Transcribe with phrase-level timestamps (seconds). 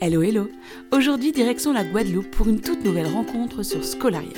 [0.00, 0.48] Hello hello
[0.92, 4.30] Aujourd'hui direction la Guadeloupe pour une toute nouvelle rencontre sur Scolaria.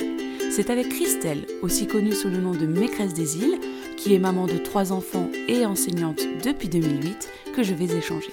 [0.49, 3.59] C'est avec Christelle, aussi connue sous le nom de Maîtresse des îles,
[3.95, 8.31] qui est maman de trois enfants et enseignante depuis 2008, que je vais échanger.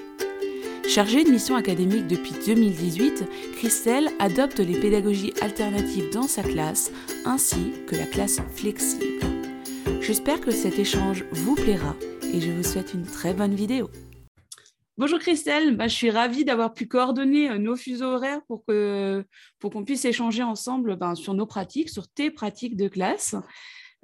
[0.89, 3.25] Chargée de mission académique depuis 2018,
[3.59, 6.91] Christelle adopte les pédagogies alternatives dans sa classe
[7.27, 9.05] ainsi que la classe flexible.
[10.01, 11.95] J'espère que cet échange vous plaira
[12.33, 13.91] et je vous souhaite une très bonne vidéo.
[14.99, 19.25] Bonjour Christelle, bah, je suis ravie d'avoir pu coordonner euh, nos fuseaux horaires pour qu'on
[19.61, 23.37] pour puisse échanger ensemble ben, sur nos pratiques, sur tes pratiques de classe.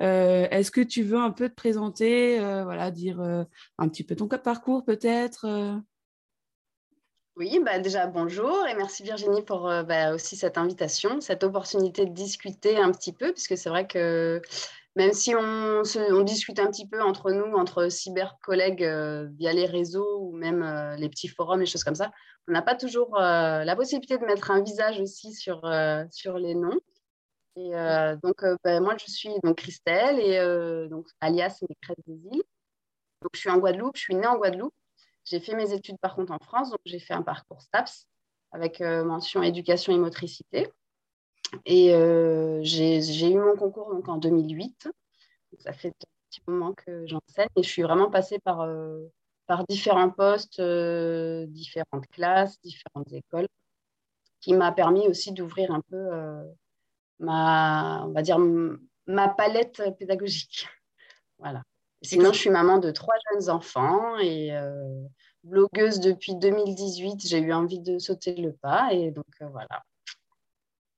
[0.00, 4.14] Euh, est-ce que tu veux un peu te présenter, euh, voilà, dire un petit peu
[4.14, 5.82] ton parcours peut-être
[7.34, 12.12] Oui, bah déjà bonjour et merci Virginie pour bah, aussi cette invitation, cette opportunité de
[12.12, 14.40] discuter un petit peu, puisque c'est vrai que
[14.96, 15.82] même si on,
[16.22, 20.94] discute un petit peu entre nous, entre cyber-collègues euh, via les réseaux ou même euh,
[20.96, 22.12] les petits forums, les choses comme ça,
[22.46, 25.68] on n'a pas toujours euh, la possibilité de mettre un visage aussi sur,
[26.10, 26.78] sur les noms.
[27.56, 27.70] Et
[28.22, 32.42] donc, ben, moi, je suis donc Christelle, et donc, alias Maîtresse des îles.
[33.22, 34.74] Donc, je suis en Guadeloupe, je suis née en Guadeloupe.
[35.24, 38.08] J'ai fait mes études par contre en France, donc j'ai fait un parcours STAPS
[38.50, 40.68] avec mention éducation et motricité.
[41.64, 44.88] Et euh, j'ai eu mon concours donc, en 2008.
[45.58, 49.04] ça fait un petit moment que j'enseigne et je suis vraiment passée par, euh,
[49.46, 53.48] par différents postes, euh, différentes classes, différentes écoles,
[54.40, 56.10] qui m'a permis aussi d'ouvrir un peu
[57.18, 58.38] ma, on va dire,
[59.06, 60.68] ma palette pédagogique.
[61.40, 61.62] Voilà.
[62.00, 64.50] Sinon, je suis maman de trois jeunes enfants et
[65.42, 67.26] blogueuse depuis 2018.
[67.26, 69.82] J'ai eu envie de sauter le pas et donc voilà.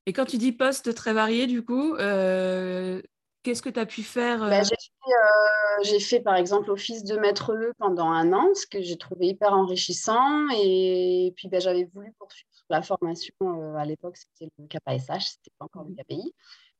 [0.06, 3.02] Et quand tu dis poste très varié, du coup, euh,
[3.42, 4.62] qu'est-ce que tu as pu faire bah, euh?
[4.62, 8.96] euh, j'ai, fait, par exemple office de maître E pendant un an, ce que j'ai
[8.96, 10.48] trouvé hyper enrichissant.
[10.56, 13.34] Et, puis bah, j'avais voulu poursuivre la formation.
[13.76, 15.96] à l'époque, c'était le KPSH, c'était pas encore le mmh.
[15.96, 16.34] KPI.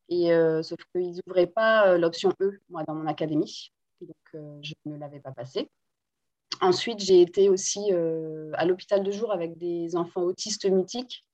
[0.09, 3.73] Et, sauf qu'ils n'ouvraient pas l'option E, moi, dans mon académie.
[4.01, 5.69] Donc, je ne l'avais pas passé.
[6.61, 7.91] Ensuite, j'ai été aussi
[8.55, 11.26] à l'hôpital de jour avec des enfants autistes mutiques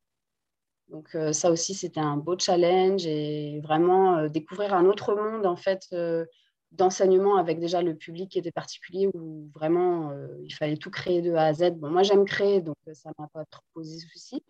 [0.88, 5.46] donc euh, ça aussi, c'était un beau challenge et vraiment euh, découvrir un autre monde
[5.46, 6.26] en fait euh,
[6.70, 10.12] d'enseignement avec déjà le public qui était particulier où vraiment
[10.42, 11.72] il fallait tout créer de A à Z.
[11.72, 14.42] Bon, moi j'aime créer, donc ça m'a pas trop posé souci.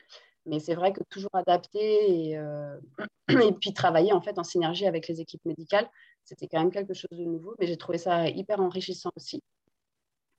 [0.47, 2.31] Mais c'est vrai que toujours adapter
[3.29, 5.89] et, puis travailler en fait en synergie avec les équipes médicales,
[6.25, 7.55] c'était quand même quelque chose de nouveau.
[7.59, 9.43] Mais j'ai trouvé ça hyper enrichissant aussi.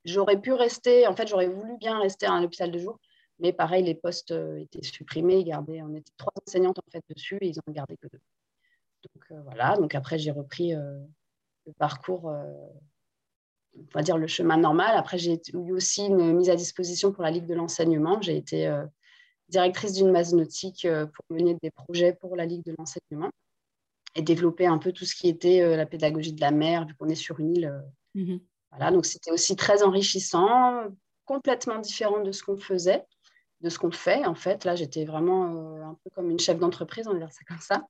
[0.05, 2.97] J'aurais pu rester, en fait, j'aurais voulu bien rester à un hôpital de jour,
[3.39, 5.43] mais pareil, les postes euh, étaient supprimés.
[5.43, 8.21] Gardaient, on était trois enseignantes en fait dessus et ils en gardé que deux.
[9.03, 9.75] Donc euh, voilà.
[9.77, 10.99] Donc après, j'ai repris euh,
[11.65, 14.95] le parcours, on va dire le chemin normal.
[14.95, 18.21] Après, j'ai eu aussi une mise à disposition pour la Ligue de l'enseignement.
[18.21, 18.69] J'ai été
[19.47, 23.31] directrice d'une base nautique pour mener des projets pour la Ligue de l'enseignement
[24.15, 27.07] et développer un peu tout ce qui était la pédagogie de la mer, vu qu'on
[27.07, 27.83] est sur une île.
[28.13, 28.37] Mmh
[28.71, 30.85] voilà, donc c'était aussi très enrichissant,
[31.25, 33.05] complètement différent de ce qu'on faisait
[33.63, 34.25] de ce qu'on fait.
[34.25, 37.31] En fait, là, j'étais vraiment euh, un peu comme une chef d'entreprise, on va dire
[37.31, 37.83] ça comme ça.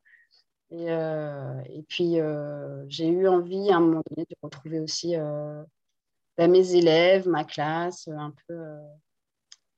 [0.70, 5.16] Et, euh, et puis, euh, j'ai eu envie à un moment donné de retrouver aussi
[6.38, 8.56] bah, mes élèves, ma classe, un peu,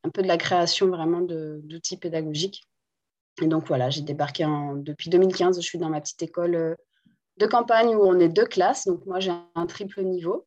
[0.03, 2.63] un peu de la création vraiment d'outils pédagogiques.
[3.41, 4.45] Et donc, voilà, j'ai débarqué
[4.77, 5.59] depuis 2015.
[5.59, 6.77] Je suis dans ma petite école
[7.37, 8.85] de campagne où on est deux classes.
[8.85, 10.45] Donc, moi, j'ai un triple niveau.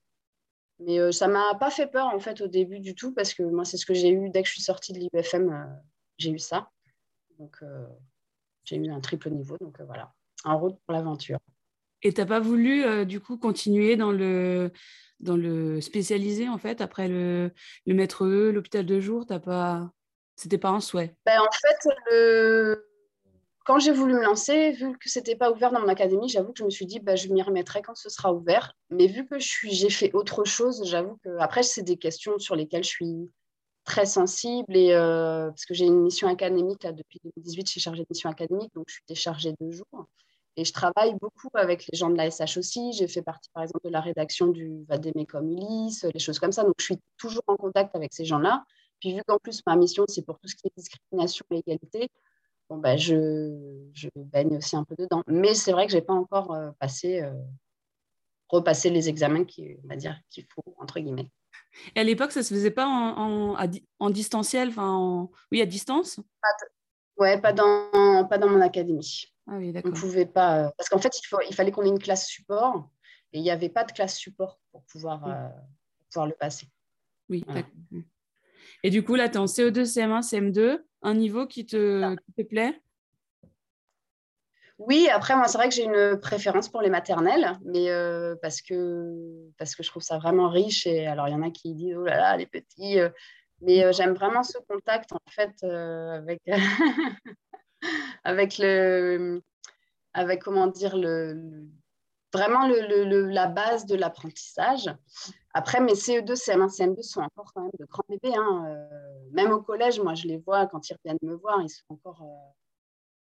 [0.80, 3.34] Mais euh, ça ne m'a pas fait peur en fait au début du tout parce
[3.34, 5.64] que moi c'est ce que j'ai eu dès que je suis sortie de l'IBFM, euh,
[6.18, 6.70] j'ai eu ça.
[7.38, 7.86] Donc euh,
[8.64, 10.12] j'ai eu un triple niveau, donc voilà,
[10.44, 11.38] en route pour l'aventure.
[12.02, 14.70] Et tu n'as pas voulu du coup continuer dans le,
[15.18, 17.52] dans le spécialisé en fait après le,
[17.86, 19.90] le maître E, l'hôpital de jour, t'as pas,
[20.36, 21.16] c'était pas un souhait?
[21.26, 22.87] Ben, en fait le
[23.68, 26.54] quand j'ai voulu me lancer, vu que ce n'était pas ouvert dans mon académie, j'avoue
[26.54, 28.72] que je me suis dit, bah, je m'y remettrai quand ce sera ouvert.
[28.88, 32.82] Mais vu que j'ai fait autre chose, j'avoue que après, c'est des questions sur lesquelles
[32.82, 33.30] je suis
[33.84, 34.74] très sensible.
[34.74, 38.06] Et, euh, parce que j'ai une mission académique, là, depuis 2018, je suis chargée de
[38.08, 40.06] mission académique, donc je suis déchargée de jours.
[40.56, 42.94] Et je travaille beaucoup avec les gens de la SH aussi.
[42.94, 46.64] J'ai fait partie, par exemple, de la rédaction du Vademecum Ulysse, les choses comme ça.
[46.64, 48.64] Donc, je suis toujours en contact avec ces gens-là.
[48.98, 52.08] Puis, vu qu'en plus, ma mission, c'est pour tout ce qui est discrimination et égalité,
[52.68, 55.22] bon, bah, je, je, baigne aussi un peu dedans.
[55.26, 57.32] Mais c'est vrai que je n'ai pas encore euh, passé, euh,
[58.48, 59.78] repassé les examens qu'il
[60.54, 61.30] faut, entre guillemets.
[61.94, 65.66] Et à l'époque, ça ne se faisait pas en, en, en distanciel, enfin, oui, à
[65.66, 66.20] distance?
[66.42, 66.48] Pas
[67.18, 69.24] Ouais, pas dans, pas dans mon académie.
[69.48, 69.74] Ah oui.
[69.84, 72.28] On pouvait pas, euh, parce qu'en fait, il, faut, il fallait qu'on ait une classe
[72.28, 72.88] support
[73.32, 75.20] et il n'y avait pas de classe support pour pouvoir,
[76.08, 76.68] pouvoir le passer.
[77.28, 77.72] Oui, d'accord.
[78.82, 82.42] Et du coup, là, tu es en CO2, CM1, CM2, un niveau qui te, te
[82.42, 82.80] plaît?
[84.78, 88.62] Oui, après, moi, c'est vrai que j'ai une préférence pour les maternelles, mais euh, parce,
[88.62, 90.86] que, parce que je trouve ça vraiment riche.
[90.86, 93.00] Et alors, il y en a qui disent, oh là là, les petits.
[93.00, 93.08] Euh,
[93.60, 96.40] mais euh, j'aime vraiment ce contact, en fait, avec,
[98.24, 99.42] avec le.
[100.14, 101.66] Avec, comment dire, le,
[102.32, 104.90] vraiment la base de l'apprentissage.
[105.54, 108.34] Après, mes CE2, CM1, CM2 sont encore quand même de grands bébés.
[108.36, 108.76] Hein.
[109.32, 112.22] même au collège, moi, je les vois quand ils reviennent me voir, ils sont encore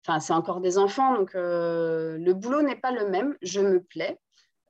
[0.06, 3.36] Enfin, c'est encore des enfants, donc euh, le boulot n'est pas le même.
[3.42, 4.18] Je me plais.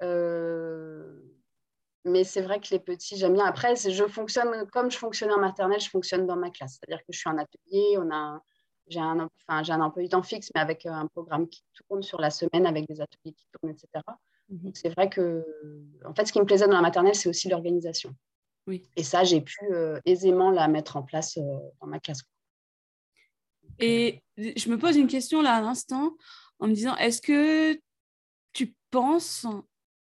[0.03, 1.21] Euh,
[2.05, 3.45] mais c'est vrai que les petits, j'aime bien.
[3.45, 6.79] Après, je fonctionne comme je fonctionne en maternelle, je fonctionne dans ma classe.
[6.81, 8.43] C'est-à-dire que je suis en atelier, on a,
[8.89, 12.03] j'ai un, enfin, j'ai un emploi du temps fixe, mais avec un programme qui tourne
[12.03, 14.05] sur la semaine, avec des ateliers qui tournent, etc.
[14.49, 14.73] Mhm.
[14.75, 15.45] c'est vrai que,
[16.07, 18.15] en fait, ce qui me plaisait dans la maternelle, c'est aussi l'organisation.
[18.67, 18.83] Oui.
[18.97, 22.23] Et ça, j'ai pu euh, aisément la mettre en place dans ma classe.
[23.79, 26.17] Et je me pose une question là à l'instant
[26.59, 27.81] en me disant, est-ce que
[28.53, 29.47] tu penses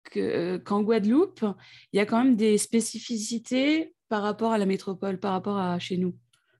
[0.03, 1.45] que, qu'en Guadeloupe,
[1.91, 5.79] il y a quand même des spécificités par rapport à la métropole, par rapport à
[5.79, 6.15] chez nous?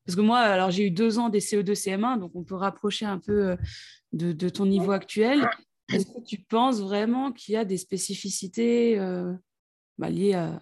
[0.06, 3.06] Parce que moi, alors j'ai eu deux ans des CO2 CM1, donc on peut rapprocher
[3.06, 3.56] un peu euh,
[4.12, 5.50] de, ton niveau actuel.
[5.92, 9.34] Est-ce que tu penses vraiment qu'il y a des spécificités euh,
[9.98, 10.62] bah, liées à,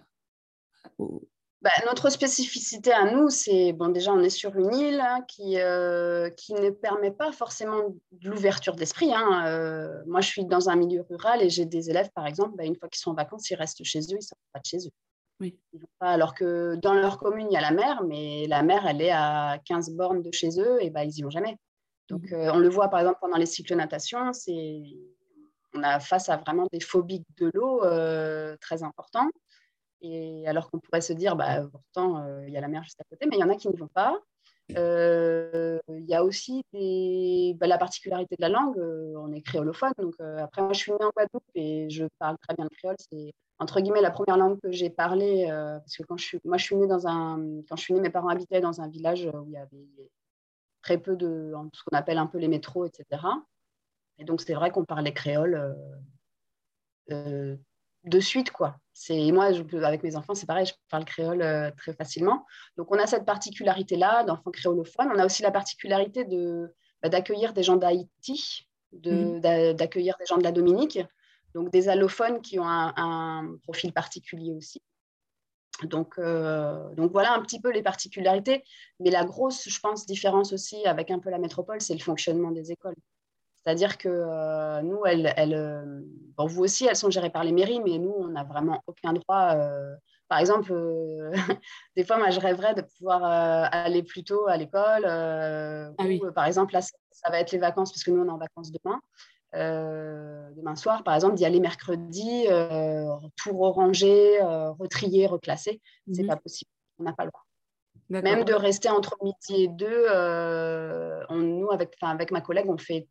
[1.62, 5.60] bah, notre spécificité à nous, c'est bon, déjà, on est sur une île hein, qui,
[5.60, 9.12] euh, qui ne permet pas forcément de l'ouverture d'esprit.
[9.14, 10.02] Hein.
[10.06, 12.76] Moi, je suis dans un milieu rural et j'ai des élèves, par exemple, bah, une
[12.76, 14.78] fois qu'ils sont en vacances, ils restent chez eux, ils ne sortent pas de chez
[14.78, 14.92] eux.
[15.42, 15.58] Oui.
[16.00, 19.12] Alors que dans leur commune, il y a la mer, mais la mer, elle est
[19.12, 21.58] à 15 bornes de chez eux et bah, ils n'y vont jamais.
[22.08, 22.34] Donc, mmh.
[22.34, 24.30] euh, on le voit, par exemple, pendant les cycles natation,
[25.74, 27.80] on a face à vraiment des phobies de l'eau
[28.60, 29.28] très importants.
[30.02, 33.00] Et alors qu'on pourrait se dire, bah, pourtant, euh, il y a la mer juste
[33.00, 34.18] à côté, mais il y en a qui n'y vont pas.
[34.76, 39.92] Euh, il y a aussi bah, la particularité de la langue, euh, on est créolophone.
[39.98, 42.96] Donc, après, moi, je suis née en Guadeloupe et je parle très bien le créole.
[42.98, 46.58] C'est entre guillemets la première langue que j'ai parlé, parce que quand je suis, moi,
[46.58, 47.38] je suis née dans un,
[47.68, 49.86] quand je suis née, mes parents habitaient dans un village où il y avait
[50.82, 53.22] très peu de, ce qu'on appelle un peu les métros, etc.
[54.18, 55.76] Et donc, c'est vrai qu'on parlait créole
[58.04, 58.76] de suite, quoi.
[58.92, 62.44] C'est moi, je, avec mes enfants, c'est pareil, je parle créole euh, très facilement.
[62.76, 65.08] Donc, on a cette particularité-là d'enfants créolophones.
[65.14, 70.42] On a aussi la particularité de bah, d'accueillir des gens d'Haïti, d'accueillir des gens de
[70.42, 70.98] la Dominique,
[71.54, 74.80] donc des allophones qui ont un, profil particulier aussi.
[75.84, 78.62] Donc, euh, donc voilà un petit peu les particularités.
[79.00, 82.50] Mais la grosse, je pense, différence aussi avec un peu la métropole, c'est le fonctionnement
[82.50, 82.94] des écoles.
[83.62, 86.00] C'est-à-dire que euh, nous, elles, euh,
[86.36, 89.12] bon, vous aussi, elles sont gérées par les mairies, mais nous, on n'a vraiment aucun
[89.12, 89.54] droit.
[89.54, 89.94] Euh,
[90.28, 90.72] par exemple,
[91.96, 95.04] des fois, moi, je rêverais de pouvoir aller plus tôt à l'école.
[95.06, 95.90] Ah
[96.34, 98.72] par exemple, là, ça va être les vacances, parce que nous, on est en vacances
[98.72, 99.00] demain.
[99.52, 102.46] Demain soir, par exemple, d'y aller mercredi,
[103.36, 104.40] tout ranger,
[104.78, 105.80] retrier, reclasser.
[106.06, 106.28] Ce n'est mhm.
[106.28, 106.70] pas possible.
[106.98, 107.44] On n'a pas le droit.
[108.08, 110.06] Même de rester entre midi et deux,
[111.30, 113.08] nous, avec, avec ma collègue, on fait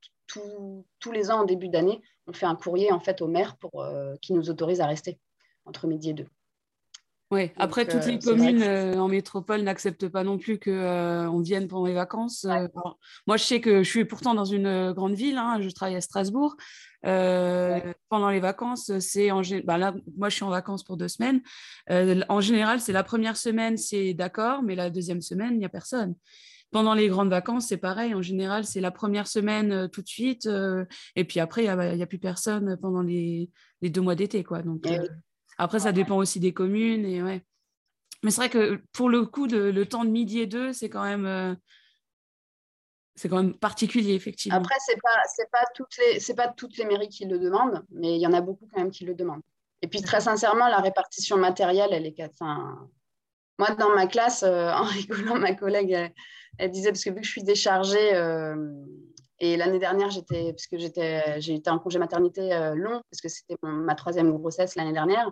[0.99, 3.81] tous les ans en début d'année, on fait un courrier en fait au maire pour
[3.81, 5.19] euh, qui nous autorise à rester
[5.65, 6.27] entre midi et deux.
[7.31, 11.67] Oui, après, toutes les euh, communes euh, en métropole n'acceptent pas non plus qu'on vienne
[11.67, 12.45] pendant les vacances.
[13.25, 16.01] moi, je sais que je suis pourtant dans une grande ville, hein, je travaille à
[16.01, 16.55] Strasbourg.
[17.03, 21.41] Pendant les vacances, c'est en bah là, moi, je suis en vacances pour deux semaines.
[21.89, 25.69] en général, c'est la première semaine, c'est d'accord, mais la deuxième semaine, il n'y a
[25.69, 26.15] personne.
[26.71, 28.15] Pendant les grandes vacances, c'est pareil.
[28.15, 30.45] En général, c'est la première semaine euh, tout de suite.
[30.45, 30.85] Euh,
[31.17, 33.49] et puis après, il n'y a, plus personne pendant les,
[33.81, 34.45] deux mois d'été.
[34.45, 34.61] quoi.
[34.61, 35.05] Donc, euh,
[35.57, 37.05] après, ça dépend aussi des communes.
[37.05, 37.43] Et, ouais.
[38.23, 41.03] Mais c'est vrai que pour le coup, le temps de midi et deux, c'est quand
[41.03, 41.57] même
[43.15, 44.57] c'est quand même particulier, effectivement.
[44.57, 48.15] Après, ce n'est pas, pas, toutes les, pas toutes les mairies qui le demandent, mais
[48.15, 49.43] il y en a beaucoup quand même qui le demandent.
[49.81, 52.15] Et puis, très sincèrement, la répartition matérielle, elle est...
[52.19, 52.89] Enfin,
[53.59, 56.11] moi, dans ma classe, en rigolant, ma collègue,
[56.57, 58.55] elle disait, parce que vu que je suis déchargée, euh,
[59.43, 63.27] et l'année dernière, j'étais, puisque j'étais, j'ai été en congé maternité euh, long, parce que
[63.27, 65.31] c'était ma troisième grossesse l'année dernière.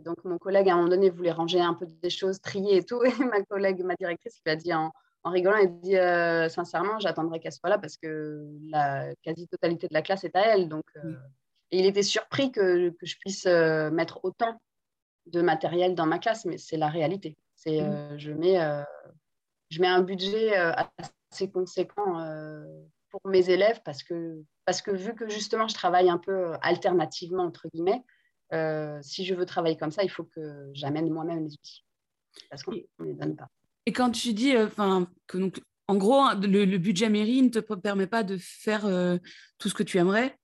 [0.00, 2.84] donc, mon collègue, à un moment donné, voulait ranger un peu des choses, trier et
[2.84, 3.02] tout.
[3.04, 4.92] Et ma collègue, ma directrice, lui a dit en,
[5.24, 10.02] rigolant, elle dit euh, sincèrement, j'attendrai qu'elle soit là parce que la quasi-totalité de la
[10.02, 10.68] classe est à elle.
[10.68, 10.84] Donc,
[11.70, 14.60] et il était surpris que, que je puisse mettre autant
[15.26, 17.38] de matériel dans ma classe, mais c'est la réalité.
[17.54, 17.80] C'est,
[18.18, 18.58] je mets
[19.74, 20.72] je mets un budget euh,
[21.32, 22.64] assez conséquent euh,
[23.20, 26.56] pour mes élèves parce que, parce que vu que justement je travaille un peu euh,
[26.62, 28.02] alternativement, entre guillemets,
[29.02, 31.84] si je veux travailler comme ça, il faut que j'amène moi-même les outils.
[32.50, 33.48] Parce qu'on ne les donne pas.
[33.86, 37.58] Et quand tu dis, enfin, que donc, en gros, hein, le, budget mairie ne te
[37.58, 38.82] permet pas de faire
[39.58, 40.38] tout ce que tu aimerais.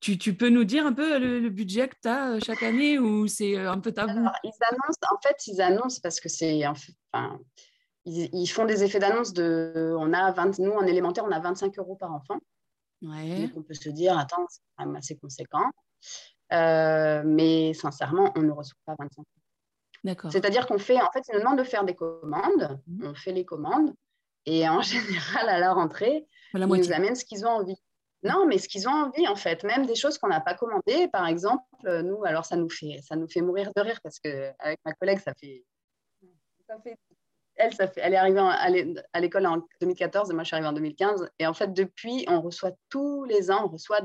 [0.00, 3.28] Tu, tu, peux nous dire un peu le, budget que tu as chaque année ou
[3.28, 4.26] c'est un peu tabou?
[4.42, 6.66] Ils annoncent, En fait, ils annoncent parce que c'est.
[6.66, 7.38] Enfin,
[8.06, 9.94] ils, font des effets d'annonce de.
[9.98, 12.38] On a 20, nous, en élémentaire, on a 25 euros par enfant.
[13.02, 13.46] Ouais.
[13.46, 15.70] Donc, on peut se dire, attends, c'est quand même assez conséquent.
[16.50, 20.30] mais sincèrement, on ne reçoit pas 25 euros.
[20.30, 23.06] C'est-à-dire qu'on fait, en fait, ils nous demandent de faire des commandes, mhm.
[23.06, 23.94] on fait les commandes,
[24.46, 27.80] et en général, à la rentrée, ils nous amènent ce qu'ils ont envie.
[28.22, 31.08] Non, mais ce qu'ils ont envie, en fait, même des choses qu'on n'a pas commandées,
[31.08, 34.18] par exemple, euh, nous, alors ça nous fait, ça nous fait mourir de rire parce
[34.18, 35.62] qu'avec ma collègue, ça fait,
[37.56, 38.40] elle, ça fait, elle est arrivée
[39.12, 41.28] à l'école en 2014 et moi, je suis arrivée en 2015.
[41.38, 44.00] Et en fait, depuis, on reçoit tous les ans, on reçoit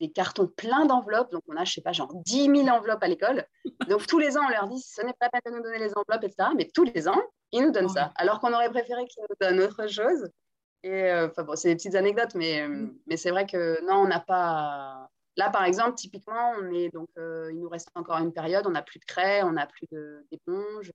[0.00, 1.30] des cartons pleins d'enveloppes.
[1.30, 3.44] Donc, on a, je sais pas, genre 10 000 enveloppes à l'école.
[3.88, 5.78] Donc, tous les ans, on leur dit, ce n'est pas la peine de nous donner
[5.78, 6.50] les enveloppes, etc.
[6.56, 7.20] Mais tous les ans,
[7.52, 8.12] ils nous donnent ça.
[8.16, 10.28] Alors qu'on aurait préféré qu'ils nous donnent autre chose.
[10.82, 12.98] Et euh, enfin, bon, c'est des petites anecdotes, mais, euh, mm.
[13.06, 15.08] mais c'est vrai que non, on n'a pas.
[15.36, 18.70] Là, par exemple, typiquement, on est donc, euh, il nous reste encore une période, on
[18.70, 19.86] n'a plus de craie, on n'a plus
[20.30, 20.92] d'éponge.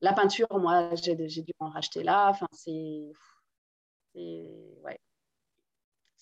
[0.00, 2.28] La peinture, moi, j'ai dû en racheter là.
[2.30, 3.12] Enfin, c'est.
[4.14, 4.98] Ouais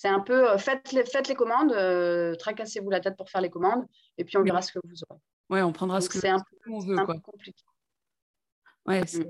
[0.05, 3.41] c'est un peu euh, faites, les, faites les commandes, euh, tracassez-vous la tête pour faire
[3.41, 3.87] les commandes,
[4.19, 5.19] et puis on verra ce que vous aurez.
[5.49, 6.99] Oui, on prendra ce que c'est un peu, on veut.
[6.99, 7.63] Un Peu compliqué.
[8.87, 9.25] Ouais, mm.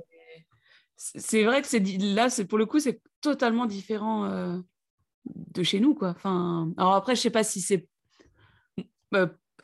[0.96, 4.58] c'est vrai que c'est là, c'est pour le coup, c'est totalement différent euh,
[5.26, 6.08] de chez nous, quoi.
[6.10, 7.88] Enfin, alors après, je sais pas si c'est.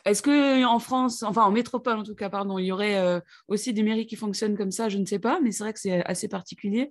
[0.04, 3.72] Est-ce que en France, enfin en métropole en tout cas, pardon, il y aurait aussi
[3.72, 4.88] des mairies qui fonctionnent comme ça?
[4.88, 6.88] Je ne sais pas, mais c'est vrai que c'est assez particulier.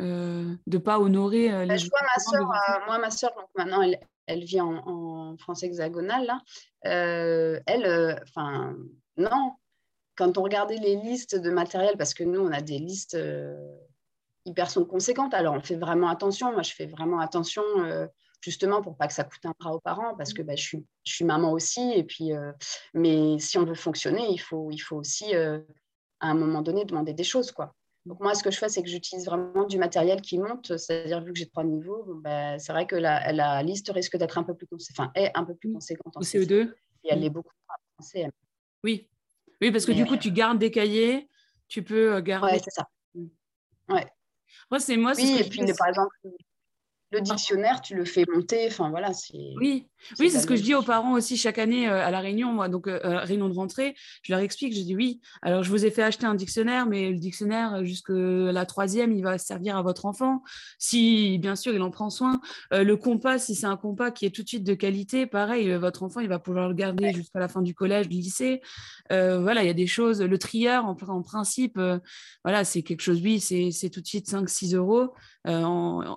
[0.00, 1.78] Euh, de pas honorer euh, les.
[1.78, 5.62] Je vois ma soeur, euh, moi ma soeur, donc maintenant elle, elle vit en, France
[5.62, 6.42] hexagonale là.
[6.82, 8.76] elle, enfin
[9.16, 9.52] non,
[10.16, 13.16] quand on regardait les listes de matériel, parce que nous on a des listes
[14.44, 16.52] hyper sont conséquentes, alors on fait vraiment attention.
[16.52, 17.62] Moi je fais vraiment attention
[18.50, 20.86] justement pour pas que ça coûte un bras aux parents parce que bah, je, suis,
[21.04, 22.30] je suis maman aussi et puis
[22.94, 25.60] mais si on veut fonctionner il faut il faut aussi à
[26.20, 27.74] un moment donné demander des choses quoi
[28.06, 31.20] donc moi, ce que je fais, c'est que j'utilise vraiment du matériel qui monte, c'est-à-dire
[31.24, 34.44] vu que j'ai trois niveaux, ben, c'est vrai que la, la liste risque d'être un
[34.44, 36.72] peu plus, enfin, est un peu plus conséquente en CO2.
[37.02, 37.50] Et elle est beaucoup
[37.98, 38.30] en CM.
[38.84, 39.08] Oui,
[39.60, 41.28] oui, parce que du coup, tu gardes des cahiers,
[41.66, 42.52] tu peux euh, garder.
[42.52, 42.88] Oui, c'est ça.
[43.88, 44.06] Ouais.
[44.70, 45.12] Moi, c'est moi.
[45.16, 46.14] Oui, et puis par exemple,
[47.12, 48.66] le dictionnaire, tu le fais monter.
[48.66, 49.38] Enfin, voilà, c'est.
[49.60, 49.86] Oui,
[50.18, 52.52] oui c'est ce que je dis aux parents aussi chaque année euh, à la réunion,
[52.52, 53.94] moi, donc euh, euh, réunion de rentrée.
[54.22, 55.20] Je leur explique, je dis oui.
[55.42, 59.22] Alors, je vous ai fait acheter un dictionnaire, mais le dictionnaire, jusque la troisième, il
[59.22, 60.42] va servir à votre enfant.
[60.78, 62.40] Si, bien sûr, il en prend soin.
[62.72, 66.02] le compas, si c'est un compas qui est tout de suite de qualité, pareil, votre
[66.02, 68.60] enfant, il va pouvoir le garder jusqu'à la fin du collège, du lycée.
[69.10, 70.22] voilà, il y a des choses.
[70.22, 71.78] Le trieur, en, en principe,
[72.44, 75.12] voilà, c'est quelque chose, oui, c'est tout de suite 5-6 euros,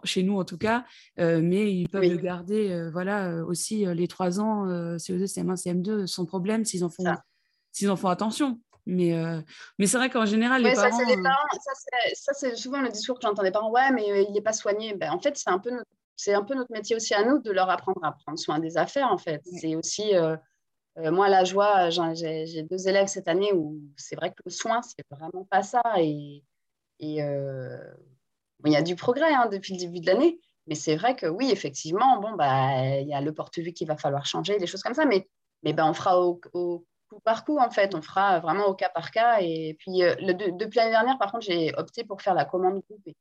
[0.04, 0.86] chez nous en tout cas.
[1.20, 4.66] Euh, mais ils peuvent le garder euh, voilà, euh, aussi les trois ans,
[4.98, 8.60] CE2, CM1, CM2, sans problème s'ils en, font, en font attention.
[8.86, 9.14] Mais,
[9.78, 10.90] mais c'est vrai qu'en général, les, parents,
[12.16, 13.70] Ça, c'est souvent le discours que j'entends des parents.
[13.70, 14.96] Ouais, mais il n'est pas soigné.
[14.96, 17.38] Ben, en fait, c'est un, peu notre, c'est un peu notre métier aussi à nous
[17.38, 19.12] de leur apprendre à prendre soin des affaires.
[19.12, 20.14] En fait, c'est aussi.
[20.98, 25.06] moi, la joie, j'ai deux élèves cette année où c'est vrai que le soin, c'est
[25.12, 25.84] vraiment pas ça.
[26.00, 26.44] Et,
[27.00, 27.22] et
[28.66, 30.40] il y a du progrès hein, depuis le début de l'année.
[30.68, 33.98] Mais c'est vrai que oui, effectivement, bon, bah, il y a le porte-vue qu'il va
[33.98, 35.06] falloir changer, des choses comme ça.
[35.06, 35.28] Mais,
[35.64, 36.86] mais ben, on fera au, coup
[37.24, 37.96] par coup, en fait.
[37.96, 39.40] On fera vraiment au cas par cas.
[39.42, 43.16] Et puis, euh, depuis l'année dernière, par contre, j'ai opté pour faire la commande groupée.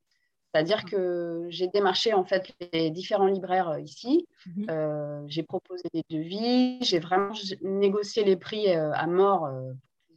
[0.53, 4.27] C'est-à-dire que j'ai démarché en fait les différents libraires euh, ici.
[4.47, 4.67] Mhm.
[4.71, 6.83] Euh, j'ai proposé des devis.
[6.83, 9.49] J'ai vraiment négocié les prix à mort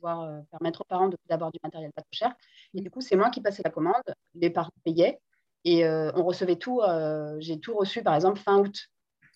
[0.02, 2.34] pouvoir permettre aux parents d'avoir du matériel pas trop cher.
[2.74, 4.02] Et du coup, c'est moi qui passais la commande.
[4.34, 5.20] Les parents payaient.
[5.64, 8.88] Et euh, on recevait tout, euh, j'ai tout reçu par exemple fin août.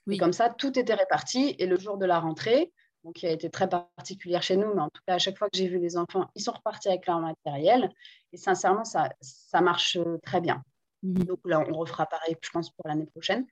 [0.07, 0.17] Oui.
[0.17, 1.55] comme ça, tout était réparti.
[1.57, 2.72] Et le jour de la rentrée,
[3.03, 5.50] donc qui a été très particulière chez nous, mais en tout cas, à chaque fois
[5.50, 7.89] que j'ai vu les enfants, ils sont repartis avec leur matériel.
[8.31, 10.63] Et sincèrement, ça, ça marche très bien.
[11.01, 11.24] Mhm.
[11.24, 13.48] Donc là, on refera pareil, je pense, pour l'année prochaine.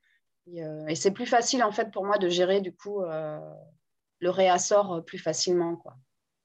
[0.45, 5.03] Et, euh, c'est plus facile, en fait, pour moi de gérer, du coup, le réassort
[5.05, 5.75] plus facilement.
[5.75, 5.95] Quoi.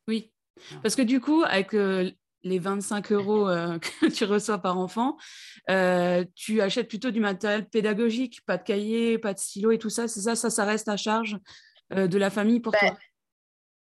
[0.06, 0.32] Oui,
[0.82, 1.74] parce que du coup, avec
[2.42, 5.16] les 25 euros euh, que tu reçois par enfant,
[5.70, 9.90] euh, tu achètes plutôt du matériel pédagogique, pas de cahier, pas de stylo et tout
[9.90, 10.08] ça.
[10.08, 11.38] C'est ça, ça, ça reste à charge
[11.92, 12.98] euh, de la famille pour ben, toi?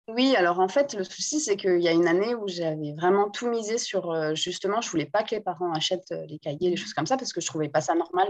[0.09, 3.31] Oui, alors en fait, le souci, c'est qu'il y a une année où j'avais vraiment
[3.31, 6.93] tout misé sur, justement, je voulais pas que les parents achètent les cahiers, les choses
[6.93, 8.27] comme ça, parce que je trouvais pas ça normal.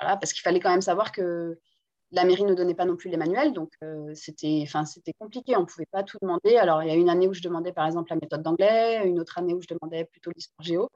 [0.00, 1.58] voilà, parce qu'il fallait quand même savoir que
[2.12, 3.72] la mairie ne donnait pas non plus les manuels, donc
[4.14, 6.56] c'était, c'était compliqué, on ne pouvait pas tout demander.
[6.56, 9.18] Alors, il y a une année où je demandais par exemple la méthode d'anglais, une
[9.20, 10.88] autre année où je demandais plutôt l'histoire géo.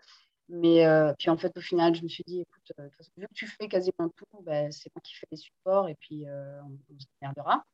[0.49, 0.85] Mais
[1.19, 2.73] puis en fait, au final, je me suis dit, écoute,
[3.17, 6.27] vu que tu fais quasiment tout, ben, c'est moi qui fais les supports et puis
[6.29, 7.65] on, on se merdera.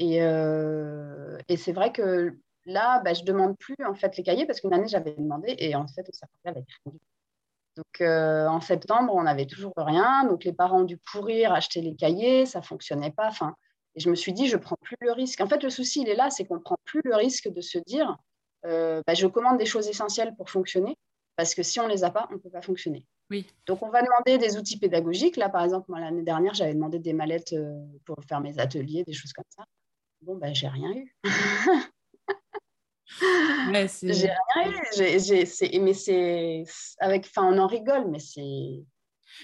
[0.00, 4.60] Et, c'est vrai que là, ben, je ne demande plus en fait les cahiers parce
[4.60, 6.94] qu'une année, j'avais demandé et en fait, ça avec rien
[7.76, 10.24] donc euh, en septembre, on n'avait toujours rien.
[10.24, 13.28] Donc les parents ont dû courir, acheter les cahiers, ça ne fonctionnait pas.
[13.28, 13.54] Enfin,
[13.94, 15.40] et je me suis dit, je ne prends plus le risque.
[15.40, 17.60] En fait, le souci, il est là, c'est qu'on ne prend plus le risque de
[17.60, 18.16] se dire,
[18.66, 20.96] euh, bah, je commande des choses essentielles pour fonctionner,
[21.36, 23.06] parce que si on ne les a pas, on ne peut pas fonctionner.
[23.30, 23.46] Oui.
[23.66, 25.36] Donc on va demander des outils pédagogiques.
[25.36, 29.12] Là, par exemple, l'année dernière, j'avais demandé des mallettes euh, pour faire mes ateliers, des
[29.12, 29.64] choses comme ça.
[30.20, 31.16] Bon, ben, j'ai rien eu.
[33.72, 35.80] Ouais, j'ai rien eu.
[35.80, 36.64] mais c'est
[37.00, 38.84] avec, enfin, on en rigole, mais c'est.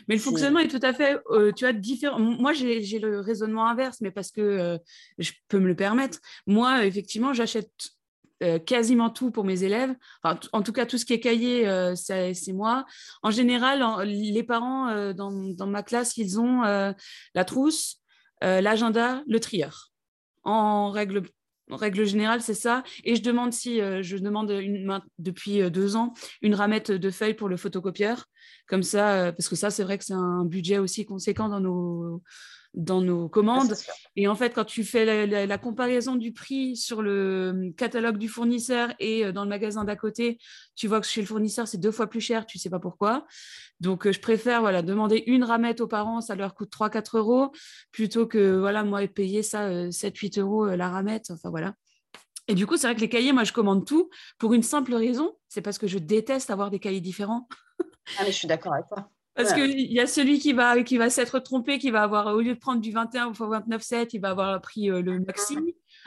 [0.08, 2.18] Mais le fonctionnement est tout à fait, euh, tu vois, différent.
[2.18, 4.78] Moi, j'ai le raisonnement inverse, mais parce que euh,
[5.18, 6.18] je peux me le permettre.
[6.46, 7.70] Moi, effectivement, j'achète
[8.42, 9.94] euh, quasiment tout pour mes élèves.
[10.23, 12.85] Enfin, en tout cas, tout ce qui est cahier, c'est moi.
[13.23, 18.02] En général, les parents dans, dans, ma classe, ils ont la trousse,
[18.42, 19.92] l'agenda, le trieur.
[20.44, 21.23] En règle
[21.70, 22.82] en règle générale, c'est ça.
[23.04, 27.11] Et je demande si euh, je demande une, depuis euh, deux ans une ramette de
[27.11, 28.26] feuilles pour le photocopieur,
[28.66, 31.61] comme ça, euh, parce que ça, c'est vrai que c'est un budget aussi conséquent dans
[31.61, 32.23] nos
[32.76, 33.75] dans nos commandes.
[34.14, 38.92] Et en fait, quand tu fais la, comparaison du prix sur le catalogue du fournisseur
[39.00, 40.38] et dans le magasin d'à côté,
[40.75, 43.26] tu vois que chez le fournisseur, c'est deux fois plus cher, tu sais pas pourquoi.
[43.80, 47.52] Donc, je préfère voilà, demander une ramette aux parents, ça leur coûte 3-4 euros,
[47.92, 51.30] plutôt que voilà, moi payer ça 7-8 euros la ramette.
[51.30, 51.75] Enfin, voilà.
[52.49, 54.95] Et du coup, c'est vrai que les cahiers, moi, je commande tout pour une simple
[54.95, 57.49] raison, c'est parce que je déteste avoir des cahiers différents.
[58.18, 59.11] ah, mais je suis d'accord avec toi.
[59.37, 62.40] Parce qu'il y a celui qui va, qui va s'être trompé, qui va avoir, au
[62.40, 65.59] lieu de prendre du 21 ou 29,7, il va avoir pris euh, le maxi.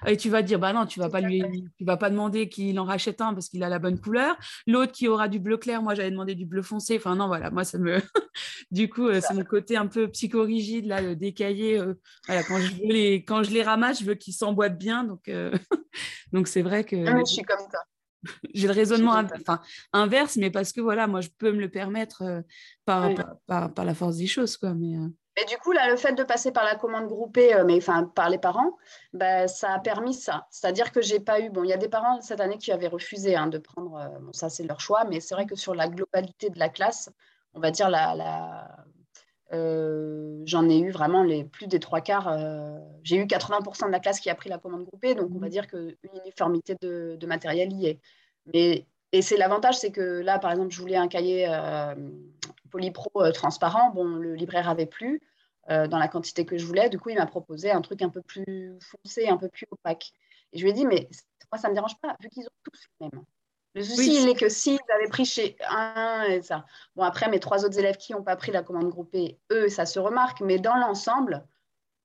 [0.07, 1.43] Et tu vas dire, bah non, tu vas pas lui,
[1.77, 4.37] tu vas pas demander qu'il en rachète un parce qu'il a la bonne couleur.
[4.65, 6.95] L'autre qui aura du bleu clair, moi j'avais demandé du bleu foncé.
[6.97, 7.97] Enfin non, voilà, moi ça me,
[8.71, 11.79] du coup euh, c'est mon côté un peu psychorigide là, cahiers.
[11.79, 11.95] Euh,
[12.27, 15.03] voilà, quand je les, quand je les ramasse, je veux qu'ils s'emboîtent bien.
[15.03, 15.29] Donc
[16.33, 16.95] donc c'est vrai que.
[17.05, 17.79] Ah, je suis comme ça.
[18.53, 19.61] J'ai le raisonnement enfin,
[19.93, 22.41] inverse, mais parce que voilà, moi, je peux me le permettre euh,
[22.85, 23.09] par,
[23.47, 24.57] par, par, la force des choses.
[24.57, 25.07] Quoi, mais, euh.
[25.41, 28.03] Et du coup, là, le fait de passer par la commande groupée, euh, mais enfin
[28.03, 28.77] par les parents,
[29.13, 30.47] bah, ça a permis ça.
[30.49, 31.49] C'est-à-dire que j'ai pas eu.
[31.49, 34.19] Bon, il y a des parents cette année qui avaient refusé hein, de prendre.
[34.21, 37.09] bon, ça, c'est leur choix, mais c'est vrai que sur la globalité de la classe,
[37.53, 38.15] on va dire la.
[38.15, 38.85] la
[39.51, 42.37] j'en ai eu vraiment les plus des trois quarts.
[43.03, 45.47] j'ai eu 80% de la classe qui a pris la commande groupée, donc on va
[45.47, 45.49] mmh.
[45.49, 47.99] dire qu'une uniformité de, de, matériel y est.
[48.53, 51.95] Mais, et c'est l'avantage, c'est que là, par exemple, je voulais un cahier euh,
[52.69, 53.91] Polypro euh, transparent.
[53.91, 55.21] Bon, le libraire avait plus
[55.69, 56.89] euh, dans la quantité que je voulais.
[56.89, 60.13] Du coup, il m'a proposé un truc un peu plus foncé, un peu plus opaque.
[60.53, 61.09] Et je lui ai dit, mais
[61.51, 63.23] moi, ça ne me dérange pas, vu qu'ils ont tous le même.
[63.79, 66.65] Le souci, il est que s'ils avaient pris chez un et ça.
[66.95, 69.85] Bon, après, mes trois autres élèves qui n'ont pas pris la commande groupée, eux, ça
[69.85, 71.45] se remarque, mais dans l'ensemble,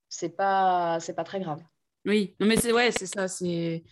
[0.09, 1.61] c'est pas, c'est pas très grave.
[2.07, 3.83] Oui, non, mais c'est ouais, c'est ça, c'est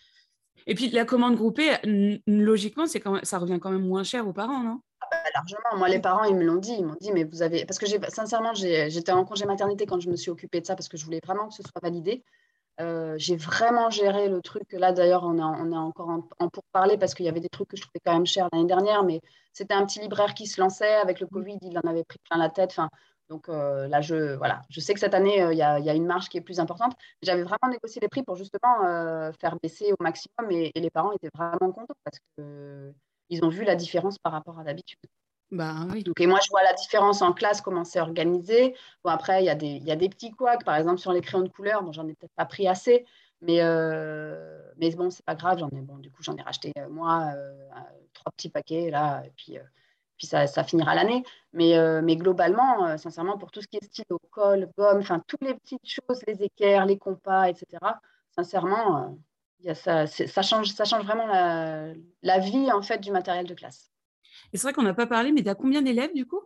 [0.67, 1.73] et puis la commande groupée,
[2.27, 4.81] logiquement, c'est quand ça revient quand même moins cher aux parents, non?
[5.01, 5.79] Ah bah, Largement.
[5.79, 6.75] Moi, les parents, ils me l'ont dit.
[6.79, 7.65] Ils m'ont dit, mais vous avez.
[7.65, 10.89] Parce que sincèrement, j'étais en congé maternité quand je me suis occupée de ça parce
[10.89, 12.25] que je voulais vraiment que ce soit validé.
[12.81, 14.73] Euh, j'ai vraiment géré le truc.
[14.73, 17.69] Là, d'ailleurs, on, on est encore en, en pourparler parce qu'il y avait des trucs
[17.69, 19.21] que je trouvais quand même chers l'année dernière, mais
[19.53, 20.95] c'était un petit libraire qui se lançait.
[20.95, 22.71] Avec le Covid, il en avait pris plein la tête.
[22.71, 22.89] Enfin,
[23.29, 26.07] donc euh, là, je, voilà, je sais que cette année, euh, il y, a une
[26.07, 26.95] marge qui est plus importante.
[27.23, 31.31] J'avais vraiment négocié les prix pour justement faire baisser au maximum et, les parents étaient
[31.35, 34.99] vraiment contents parce qu'ils ont vu la différence par rapport à d'habitude.
[35.53, 35.87] Bah,
[36.19, 38.75] et moi, je vois la différence en classe, comment c'est organisé.
[39.05, 41.21] Bon, après, il y, a des, y a des petits couacs, par exemple, sur les
[41.21, 41.83] crayons de couleur.
[41.83, 43.05] Bon, j'en ai peut-être pas pris assez,
[43.43, 43.61] mais,
[44.79, 45.59] mais bon, c'est pas grave.
[45.59, 47.33] J'en ai, bon, du coup, j'en ai racheté, moi,
[48.15, 49.59] trois petits paquets, là, et puis
[50.23, 51.25] puis ça, finira l'année.
[51.53, 55.21] Mais, euh, mais globalement, euh, sincèrement, pour tout ce qui est stylo, colle, gomme, enfin,
[55.27, 57.67] toutes les petites choses, les équerres, les compas, etc.,
[58.31, 59.19] sincèrement,
[59.67, 63.92] euh, ça change vraiment la, la, vie en fait, du matériel de classe.
[64.53, 66.41] Et c'est vrai qu'on n'a pas parlé, mais tu as combien d'élèves du coup?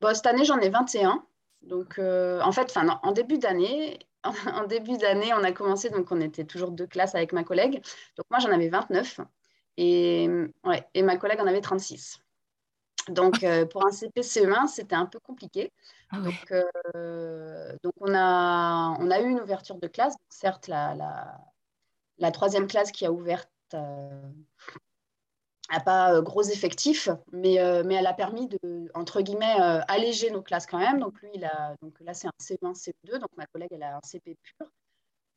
[0.00, 1.24] Bon, Cette année, j'en ai 21.
[1.62, 3.98] Donc, en fait, en début d'année,
[4.46, 7.82] en début d'année, on a commencé, donc on était toujours deux classes avec ma collègue.
[8.16, 9.20] Donc, moi, j'en avais 29.
[9.76, 10.28] Et,
[10.64, 12.20] ouais, et ma collègue en avait 36.
[13.08, 15.72] Donc, euh, pour un CP-CE1, c'était un peu compliqué.
[16.10, 16.52] Ah donc,
[16.94, 20.14] euh, donc, on, a, on a eu une ouverture de classe.
[20.28, 21.38] certes, la, la,
[22.18, 24.20] la, troisième classe qui a ouvert euh,
[25.78, 29.54] pas gros effectifs, mais, mais elle a permis de, entre guillemets,
[29.86, 30.98] alléger nos classes quand même.
[30.98, 33.96] Donc lui, il a, donc là, c'est un C1, CE2, donc ma collègue, elle a
[33.96, 34.66] un CP pur.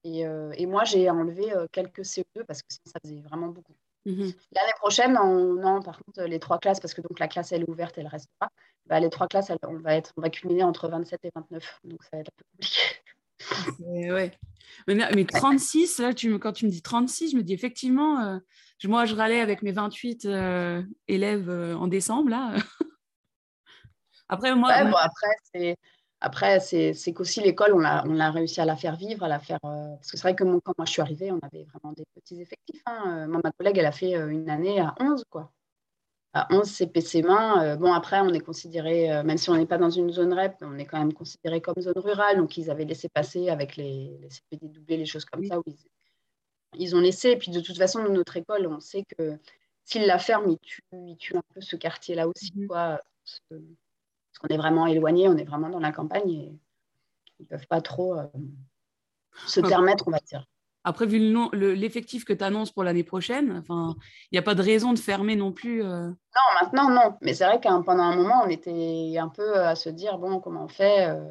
[0.03, 3.75] Et, et moi, j'ai enlevé quelques CE2 parce que ça faisait vraiment beaucoup.
[4.05, 7.61] Mmh L'année prochaine, non, par contre, les trois classes, parce que donc la classe, elle
[7.61, 8.49] est ouverte, elle reste pas.
[8.85, 11.79] Bah, les trois classes, on, va être, on va culminer entre 27 et 29.
[11.85, 12.81] Donc, ça va être un peu compliqué.
[14.11, 14.31] ouais.
[14.87, 18.39] Mais, 36, là, tu, quand tu me dis 36, je me dis effectivement, euh,
[18.86, 22.55] moi, je râlais avec mes 28 euh, élèves euh, en décembre, là.
[24.29, 24.71] après, moi.
[24.71, 25.77] après, c'est.
[26.25, 29.39] Après, c'est qu'aussi l'école, on a, on a réussi à la faire vivre, à la
[29.39, 29.59] faire.
[29.62, 32.41] parce que c'est vrai que quand moi je suis arrivée, on avait vraiment des petits
[32.41, 32.81] effectifs.
[32.86, 33.27] Hein.
[33.27, 35.51] Moi, ma collègue, elle a fait une année à 11, quoi
[36.33, 37.63] à 11 CPC main.
[37.63, 40.33] Euh, bon, après, on est considéré, euh, même si on n'est pas dans une zone
[40.33, 42.38] REP, on est quand même considéré comme zone rurale.
[42.38, 45.63] Donc, ils avaient laissé passer avec les, les CPD doublés, les choses comme ça, où
[45.67, 45.77] ils,
[46.95, 47.31] ont laissé.
[47.31, 49.38] Et puis, de toute façon, notre école, on sait que
[49.86, 50.55] s'ils la ferment,
[50.91, 52.67] ils tuent, un peu ce quartier-là aussi, mhm.
[52.67, 52.99] quoi.
[53.23, 56.59] Parce qu'on est vraiment éloigné, on est vraiment dans la campagne et
[57.39, 58.25] ils ne peuvent pas trop euh,
[59.47, 60.45] se permettre, on va dire.
[60.86, 61.17] Après, vu
[61.53, 63.95] l'effectif que tu annonces pour l'année prochaine, il
[64.33, 65.81] n'y a pas de raison de fermer non plus.
[65.81, 66.07] Euh.
[66.07, 67.17] Non, maintenant, non.
[67.21, 70.41] Mais c'est vrai que pendant un moment, on était un peu à se dire, bon,
[70.41, 71.23] comment on fait euh.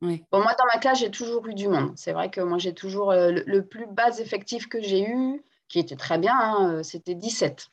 [0.00, 1.92] Bon, moi, dans ma classe, j'ai toujours eu du monde.
[1.96, 5.78] C'est vrai que moi, j'ai toujours euh, le, plus bas effectif que j'ai eu, qui
[5.78, 7.68] était très bien, hein, c'était 17.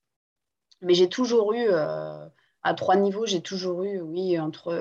[0.82, 4.74] Mais j'ai toujours eu, à trois niveaux, j'ai toujours eu, oui, entre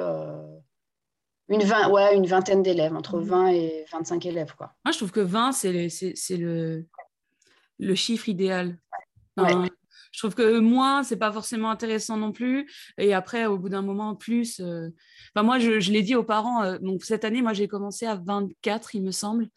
[1.48, 3.54] une, ouais, une vingtaine d'élèves, entre 20 mmh.
[3.54, 4.54] et 25 élèves.
[4.56, 4.74] Quoi.
[4.84, 5.72] Moi, je trouve que 20, c'est
[6.36, 6.86] le,
[7.78, 8.78] le, chiffre idéal.
[10.14, 12.70] Je trouve que moins, c'est pas forcément intéressant non plus.
[12.98, 14.60] Et après, au bout d'un moment, plus.
[14.60, 14.90] Euh,
[15.34, 16.62] enfin, moi, je, je l'ai dit aux parents.
[16.62, 19.48] Euh, donc, cette année, moi, j'ai commencé à 24, il me semble.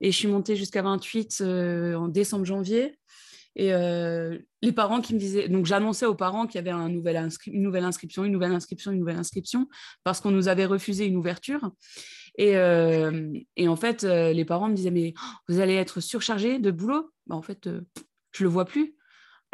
[0.00, 2.96] Et je suis montée jusqu'à 28 euh, en décembre-janvier.
[3.56, 7.16] Et les parents qui me disaient, donc j'annonçais aux parents qu'il y avait une nouvelle
[7.16, 9.68] inscription, une nouvelle inscription, une nouvelle inscription,
[10.02, 11.70] parce qu'on nous avait refusé une ouverture.
[12.36, 12.54] Et,
[13.56, 17.12] et en fait, les parents me disaient, mais oh, vous allez être surchargé de boulot
[17.28, 17.68] bah, En fait,
[18.32, 18.96] je le vois plus.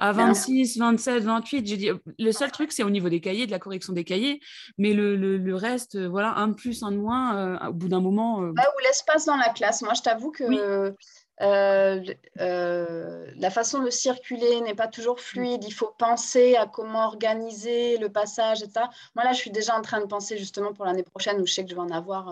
[0.01, 3.51] À 26, 27, 28, j'ai dit, le seul truc, c'est au niveau des cahiers, de
[3.51, 4.41] la correction des cahiers,
[4.79, 8.41] mais le, le, reste, voilà, un de plus, un de moins, au bout d'un moment.
[8.41, 9.83] Bah, ou l'espace dans la classe.
[9.83, 10.95] Moi, je t'avoue que.
[11.43, 12.03] Euh,
[12.39, 15.65] euh, la façon de circuler n'est pas toujours fluide.
[15.65, 18.87] Il faut penser à comment organiser le passage, etc.
[19.15, 21.55] Moi, là, je suis déjà en train de penser justement pour l'année prochaine où je
[21.55, 22.29] sais que je vais en avoir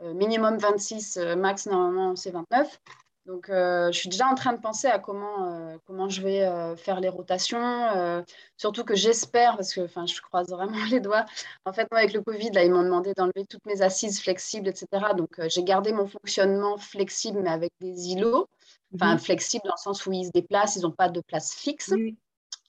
[0.00, 2.80] euh, minimum 26, max, normalement, c'est 29.
[3.26, 6.42] Donc, euh, je suis déjà en train de penser à comment, euh, comment je vais
[6.42, 8.24] euh, faire les rotations.
[8.58, 11.24] surtout que j'espère, parce que je croise vraiment les doigts.
[11.64, 14.68] En fait, moi, avec le Covid, là, ils m'ont demandé d'enlever toutes mes assises flexibles,
[14.68, 14.86] etc.
[15.16, 18.48] Donc, j'ai gardé mon fonctionnement flexible, mais avec des îlots.
[18.94, 21.52] Enfin, mmh flexible dans le sens où ils se déplacent, ils n'ont pas de place
[21.52, 21.92] fixe.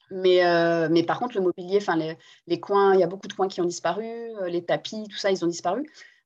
[0.09, 0.39] Mais,
[0.89, 3.47] mais, par contre, le mobilier, enfin, les, les, coins, il y a beaucoup de coins
[3.47, 4.07] qui ont disparu,
[4.47, 5.85] les tapis, tout ça, ils ont disparu.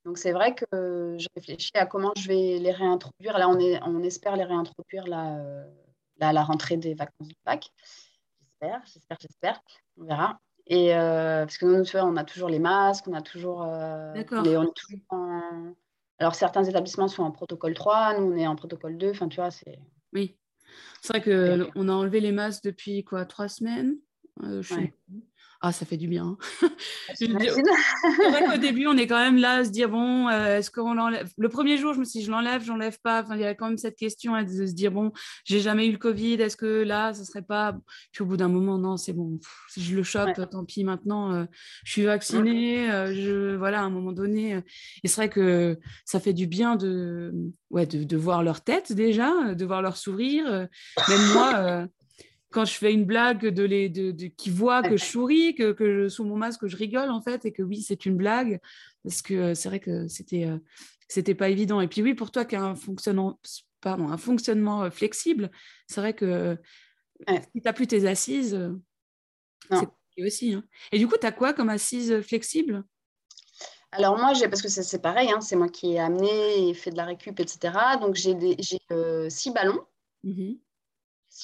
[0.09, 0.65] Donc c'est vrai que
[1.19, 3.37] je réfléchis à comment je vais les réintroduire.
[3.37, 5.63] Là, on, est, on espère les réintroduire là, euh,
[6.19, 7.69] à la rentrée des vacances de Pâques.
[8.39, 9.61] J'espère, j'espère, j'espère.
[9.97, 10.39] On verra.
[10.65, 13.61] Et euh, parce que nous, tu vois, on a toujours les masques, on a toujours.
[13.61, 14.99] Euh, les, on toujours
[16.17, 19.11] Alors certains établissements sont en protocole 3, nous on est en protocole 2.
[19.11, 19.77] Enfin, tu vois, c'est.
[20.11, 20.39] Oui.
[21.03, 23.97] C'est vrai qu'on a enlevé les masques depuis quoi Trois semaines?
[25.61, 26.37] Ah, ça fait du bien.
[27.15, 30.71] c'est vrai qu'au début, on est quand même là à se dire bon, euh, est-ce
[30.71, 33.23] qu'on l'enlève Le premier jour, je me suis dit, je l'enlève, je l'enlève pas.
[33.23, 35.11] Enfin, il y a quand même cette question hein, de se dire bon,
[35.43, 37.75] j'ai jamais eu le Covid, est-ce que là, ce serait pas.
[38.13, 41.33] Puis au bout d'un moment, non, c'est bon, si je le chope, tant pis, maintenant,
[41.33, 41.45] euh,
[41.83, 44.63] je suis vaccinée, euh, je, voilà, à un moment donné.
[45.03, 47.33] et c'est vrai que ça fait du bien de,
[47.69, 50.45] ouais, de, de voir leur tête déjà, de voir leur sourire.
[51.09, 51.87] même moi
[52.51, 56.09] quand je fais une blague, de les, de, qui voient que je souris, que, que
[56.09, 58.59] sous mon masque, je rigole en fait, et que oui, c'est une blague,
[59.03, 60.57] parce que euh, c'est vrai que c'était euh,
[61.07, 61.79] c'était pas évident.
[61.81, 63.39] Et puis oui, pour toi qui as un fonctionnement,
[63.81, 65.51] pardon, un fonctionnement euh, flexible,
[65.87, 66.57] c'est vrai que
[67.27, 68.59] si tu n'as plus tes assises,
[69.69, 70.53] c'est aussi.
[70.53, 70.63] Hein.
[70.91, 72.83] Et du coup, tu as quoi comme assise flexible?
[73.91, 76.91] Alors moi, j'ai parce que c'est pareil, hein, c'est moi qui ai amené et fait
[76.91, 77.73] de la récup, etc.
[78.01, 78.35] Donc j'ai
[79.29, 79.81] six ballons.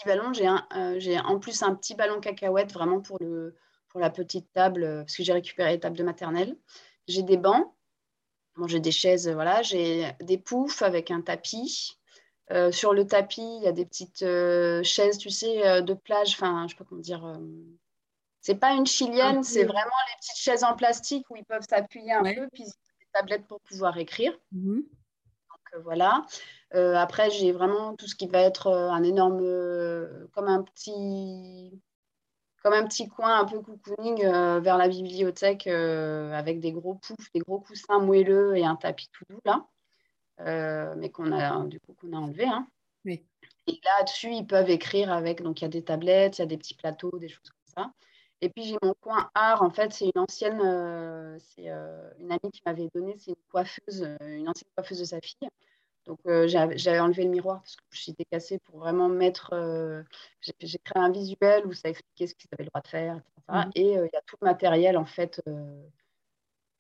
[0.04, 0.34] Mmh ballons.
[0.34, 3.56] J'ai euh, j'ai en plus un petit ballon cacahuète vraiment pour, le,
[3.90, 6.58] pour la petite table, euh, parce que j'ai récupéré les tables de maternelle.
[7.08, 7.72] J'ai des bancs,
[8.58, 9.62] bon, j'ai des chaises, voilà.
[9.62, 11.98] J'ai des poufs avec un tapis.
[12.52, 14.26] Euh, sur le tapis, il y a des petites
[14.84, 16.34] chaises, tu sais, de plage.
[16.34, 17.40] Enfin, je sais pas comment dire.
[18.42, 19.80] c'est pas une chilienne, c'est vraiment
[20.10, 23.62] les petites chaises en plastique où ils peuvent s'appuyer un peu, puis des tablettes pour
[23.62, 24.38] pouvoir écrire.
[24.52, 24.86] Donc
[25.84, 26.26] voilà.
[26.74, 30.64] Euh, après, j'ai vraiment tout ce qui va être euh, un énorme, euh, comme un
[30.64, 31.82] petit,
[32.64, 34.24] comme un petit coin un peu cocooning
[34.62, 39.26] vers la bibliothèque avec des gros poufs, des gros coussins moelleux et un tapis tout
[39.30, 39.66] doux là,
[40.96, 42.46] mais qu'on a du coup qu'on a enlevé.
[42.46, 42.68] Hein.
[43.06, 46.48] Et là-dessus, ils peuvent écrire avec, donc il y a des tablettes, il y a
[46.48, 47.92] des petits plateaux, des choses comme ça.
[48.42, 52.32] Et puis j'ai mon coin art, en fait, c'est une ancienne, euh, c'est euh, une
[52.32, 55.48] amie qui m'avait donné, c'est une coiffeuse, euh, une ancienne coiffeuse de sa fille.
[56.06, 59.56] Donc j'avais enlevé le miroir parce que j'étais cassée pour vraiment mettre,
[60.40, 63.42] j'ai créé un visuel où ça expliquait ce qu'ils avaient le droit de faire, etc.
[63.50, 63.72] Mmh.
[63.74, 65.42] Et il y a tout le matériel, en fait,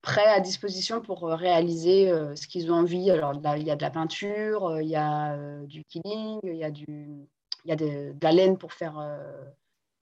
[0.03, 3.09] prêt à disposition pour réaliser ce qu'ils ont envie.
[3.09, 6.69] Alors il y a de la peinture, il y a du killing, il y a,
[6.69, 7.27] du,
[7.65, 8.99] y a de, de la laine pour faire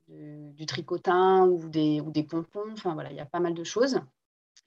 [0.08, 2.72] du, tricotin ou des, ou des pompons.
[2.72, 4.00] Enfin, voilà, il y a pas mal de choses.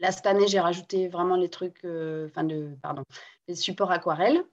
[0.01, 3.05] Là, cette année, j'ai rajouté vraiment les trucs, euh, enfin, de, pardon,
[3.49, 4.45] les supports aquarelles.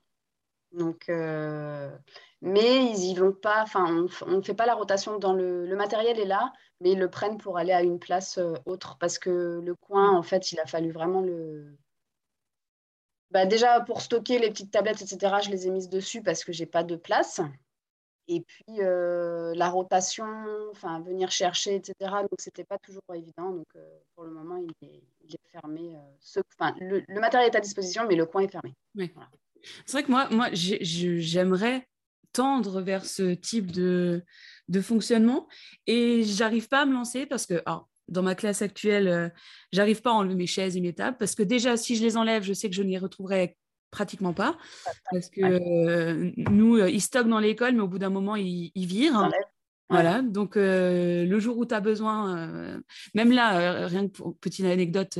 [0.71, 1.95] Donc, euh,
[2.41, 5.75] mais ils y vont pas, enfin, on ne fait pas la rotation dans le, le,
[5.75, 9.19] matériel est là, mais ils le prennent pour aller à une place euh, autre parce
[9.19, 11.77] que le coin, en fait, il a fallu vraiment le.
[13.31, 16.53] Bah, déjà, pour stocker les petites tablettes, etc., je les ai mises dessus parce que
[16.53, 17.41] j'ai pas de place.
[18.27, 20.25] Et puis euh, la rotation,
[20.71, 21.93] enfin venir chercher, etc.
[21.99, 23.51] Donc c'était pas toujours évident.
[23.51, 25.01] Donc euh, pour le moment, il est,
[25.51, 25.95] fermé.
[25.95, 26.41] Euh,
[26.79, 28.73] le, matériel est à disposition, mais le coin est fermé.
[29.85, 31.87] C'est vrai que moi, moi j'aimerais
[32.31, 34.23] tendre vers ce type de,
[34.67, 35.47] de fonctionnement
[35.85, 37.61] et j'arrive pas à me lancer parce que
[38.07, 39.31] dans ma classe actuelle,
[39.71, 42.17] j'arrive pas à enlever mes chaises et mes tables parce que déjà, si je les
[42.17, 43.57] enlève, je sais que je n'y retrouverai
[43.93, 44.57] pratiquement pas.
[45.11, 48.71] Parce que euh, nous, euh, ils stockent dans l'école, mais au bout d'un moment, ils,
[48.75, 49.29] virent.
[49.89, 52.81] Voilà, donc euh, le jour où tu as besoin,
[53.13, 55.19] même là, rien que pour petite anecdote,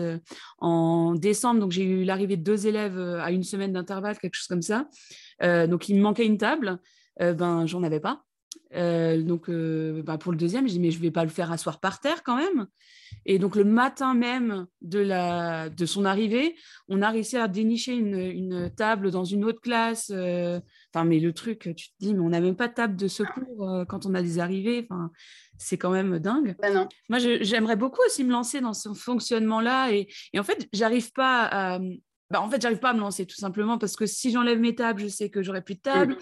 [0.58, 4.48] en décembre, donc j'ai eu l'arrivée de deux élèves à une semaine d'intervalle, quelque chose
[4.48, 4.88] comme ça.
[5.68, 6.80] donc il me manquait une table,
[7.20, 8.24] ben j'en avais pas.
[8.74, 12.00] Donc ben, pour le deuxième, je dis mais je vais pas le faire asseoir par
[12.00, 12.68] terre quand même.
[13.26, 16.56] Et donc, le matin même de, la, de son arrivée,
[16.88, 20.12] on a réussi à dénicher une, une table dans une autre classe.
[20.14, 20.60] Euh,
[20.94, 23.08] enfin, mais le truc, tu te dis, mais on n'a même pas de table de
[23.08, 24.86] secours euh, quand on a des arrivées.
[24.90, 25.12] Enfin,
[25.58, 26.56] c'est quand même dingue.
[26.62, 26.90] Ben non.
[27.10, 29.92] Moi, j'aimerais beaucoup aussi me lancer dans ce fonctionnement-là.
[29.92, 31.80] Et, et, en fait, j'arrive pas à,
[32.34, 34.74] bah, en fait, j'arrive pas à me lancer tout simplement parce que si j'enlève mes
[34.74, 36.18] tables, je sais que j'aurai plus de table.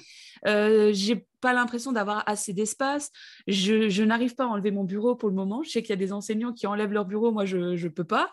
[0.46, 3.12] Je euh, j'ai pas l'impression d'avoir assez d'espace.
[3.48, 5.64] Je, n'arrive pas à enlever mon bureau pour le moment.
[5.64, 7.32] Je sais qu'il y a des enseignants qui enlèvent leur bureau.
[7.32, 8.30] Moi, je ne peux pas.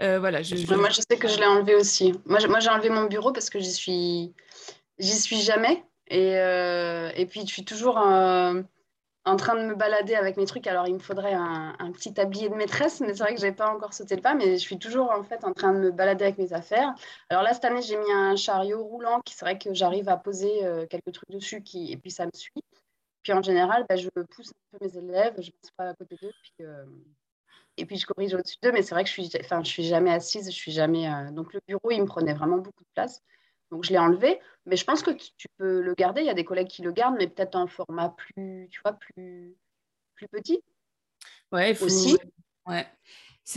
[0.00, 2.12] Euh, voilà, je, Moi, je sais que je l'ai enlevé aussi.
[2.26, 4.34] Moi, moi j'ai enlevé mon bureau parce que j'y suis,
[4.98, 5.84] j'y suis jamais.
[6.08, 7.98] Et, euh, et puis, je suis toujours
[9.24, 10.66] en train de me balader avec mes trucs.
[10.66, 13.52] Alors, il me faudrait un, petit tablier de maîtresse, mais c'est vrai que je n'ai
[13.52, 15.90] pas encore sauté le pas, mais je suis toujours en fait en train de me
[15.90, 16.94] balader avec mes affaires.
[17.30, 20.16] Alors là, cette année, j'ai mis un chariot roulant qui c'est vrai que j'arrive à
[20.16, 22.64] poser euh, quelques trucs dessus qui, et puis ça me suit.
[23.22, 26.16] Puis en général, bah, je pousse un peu mes élèves, je ne pas à côté
[26.20, 26.84] d'eux, puis, euh,
[27.76, 29.30] et puis je corrige au-dessus d'eux, mais c'est vrai que je suis,
[29.64, 31.08] suis jamais assise, je suis jamais.
[31.08, 33.22] Euh, donc le bureau, il me prenait vraiment beaucoup de place.
[33.72, 34.38] Donc, je l'ai enlevé.
[34.66, 36.20] Mais je pense que tu peux le garder.
[36.20, 38.92] Il y a des collègues qui le gardent, mais peut-être en format plus, tu vois,
[38.92, 39.56] plus,
[40.14, 40.62] plus petit.
[41.50, 42.18] Ouais, aussi.
[42.66, 42.86] Ouais.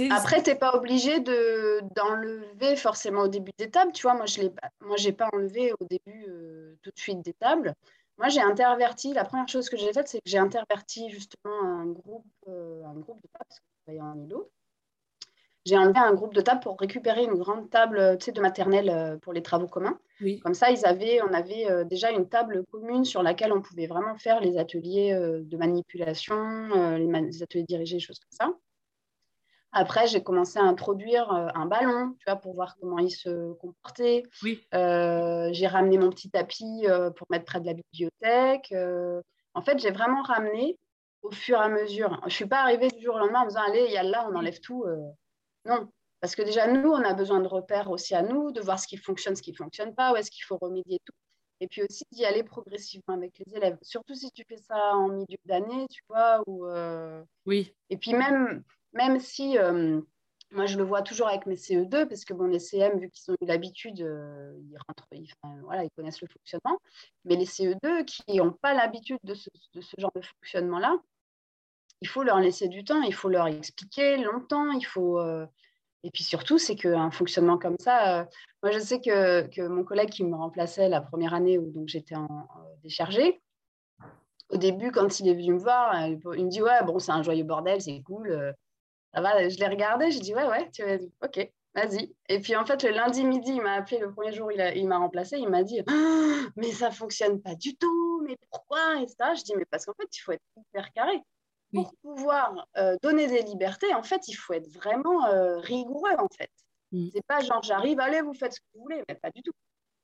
[0.10, 3.91] Après, tu n'es pas obligé d'enlever forcément au début des tables.
[3.91, 7.75] Tu vois, moi, je n'ai pas enlevé au début euh, tout de suite des tables.
[8.17, 9.13] Moi, j'ai interverti.
[9.13, 12.95] La première chose que j'ai faite, c'est que j'ai interverti justement un groupe, euh, un
[12.95, 14.49] groupe de tables, parce que je travaillais en îlot
[15.65, 19.17] j'ai enlevé un groupe de tables pour récupérer une grande table sais, de maternelle euh,
[19.17, 19.99] pour les travaux communs.
[20.43, 23.88] Comme ça, ils avaient, on avait euh, déjà une table commune sur laquelle on pouvait
[23.88, 26.36] vraiment faire les ateliers euh, de manipulation,
[26.97, 28.54] les, ateliers dirigés, choses comme ça.
[29.71, 34.23] Après, j'ai commencé à introduire un ballon, tu vois, pour voir comment il se comportait.
[34.41, 34.65] Oui.
[34.71, 36.86] j'ai ramené mon petit tapis
[37.17, 38.73] pour mettre près de la bibliothèque.
[39.54, 40.80] en fait, j'ai vraiment ramené
[41.23, 42.17] au fur et à mesure.
[42.21, 44.25] Je ne suis pas arrivée du jour au lendemain en disant, allez, y a là,
[44.32, 44.86] on enlève tout.
[45.65, 45.89] Non,
[46.21, 48.88] parce que déjà, nous, on a besoin de repères aussi à nous, de voir ce
[48.88, 51.13] qui fonctionne, ce qui ne fonctionne pas, où est-ce qu'il faut remédier tout.
[51.62, 53.78] Et puis aussi d'y aller progressivement avec les élèves.
[53.82, 56.41] Surtout si tu fais ça en milieu d'année, tu vois.
[56.47, 57.73] Ou, euh, Oui.
[57.89, 60.01] Et puis même, même si, euh,
[60.51, 63.32] moi je le vois toujours avec mes CE2, parce que bon, les CM, vu qu'ils
[63.32, 65.08] ont eu l'habitude, euh, ils rentrent,
[65.63, 66.80] voilà, ils connaissent le fonctionnement.
[67.23, 70.97] Mais les CE2 qui n'ont pas l'habitude de ce, de ce genre de fonctionnement-là,
[72.05, 75.17] il faut leur laisser du temps, il faut leur expliquer longtemps, il faut.
[75.17, 75.47] Euh,
[76.03, 78.25] et puis surtout, c'est qu'un fonctionnement comme ça, euh,
[78.61, 82.13] moi je sais que, que, mon collègue qui me remplaçait la première année où j'étais
[82.13, 82.47] en,
[82.83, 83.41] déchargée,
[84.49, 87.23] au début, quand il est venu me voir, il me dit Ouais, bon, c'est un
[87.23, 88.53] joyeux bordel, c'est cool, euh,
[89.11, 89.49] ça va.
[89.49, 90.97] Je l'ai regardé, j'ai dit Ouais, ouais, tu vas...
[91.23, 92.13] ok, vas-y.
[92.29, 94.99] Et puis en fait, le lundi midi, il m'a appelé le premier jour, il m'a
[94.99, 95.91] remplacé, il m'a dit «Ah,
[96.55, 99.95] Mais ça fonctionne pas du tout, mais pourquoi Et ça, je dis Mais parce qu'en
[99.95, 101.23] fait, il faut être hyper carré.
[101.75, 106.27] Pour pouvoir euh, donner des libertés, en fait, il faut être vraiment euh, rigoureux, en
[106.35, 106.51] fait.
[106.91, 107.09] Mm.
[107.13, 109.53] C'est pas genre j'arrive, allez, vous faites ce que vous voulez, mais pas du tout.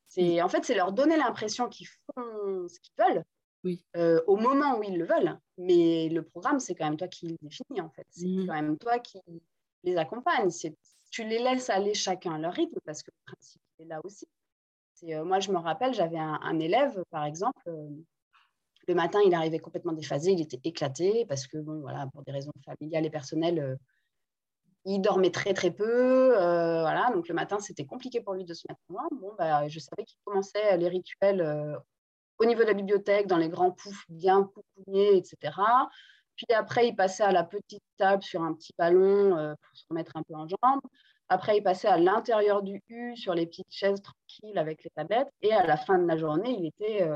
[0.07, 0.43] C'est mm.
[0.43, 3.23] en fait, c'est leur donner l'impression qu'ils font ce qu'ils veulent.
[3.63, 3.86] Oui.
[3.95, 5.39] Euh, au moment où ils le veulent.
[5.57, 8.05] Mais le programme, c'est quand même toi qui le définis, en fait.
[8.10, 8.47] C'est mm.
[8.47, 9.19] quand même toi qui
[9.84, 10.49] les accompagne.
[11.12, 14.27] Tu les laisses aller chacun à leur rythme, parce que le principe est là aussi.
[15.03, 17.69] moi, je me rappelle, j'avais un, un, élève, par exemple,
[18.91, 22.34] le matin, il arrivait complètement déphasé, il était éclaté parce que, bon, voilà, pour des
[22.34, 23.75] raisons familiales et personnelles, euh,
[24.84, 26.38] il dormait très très peu.
[26.38, 29.65] Euh, voilà, donc le matin, c'était compliqué pour lui de se mettre en Bon, bah,
[29.69, 31.77] je savais qu'il commençait les rituels euh,
[32.39, 35.54] au niveau de la bibliothèque, dans les grands poufs bien poucougnés, etc.
[36.36, 40.17] Puis après, il passait à la petite table sur un petit ballon pour se remettre
[40.17, 40.82] un peu en jambes.
[41.30, 45.30] Après, il passait à l'intérieur du U sur les petites chaises tranquilles avec les tablettes.
[45.41, 47.08] Et à la fin de la journée, il était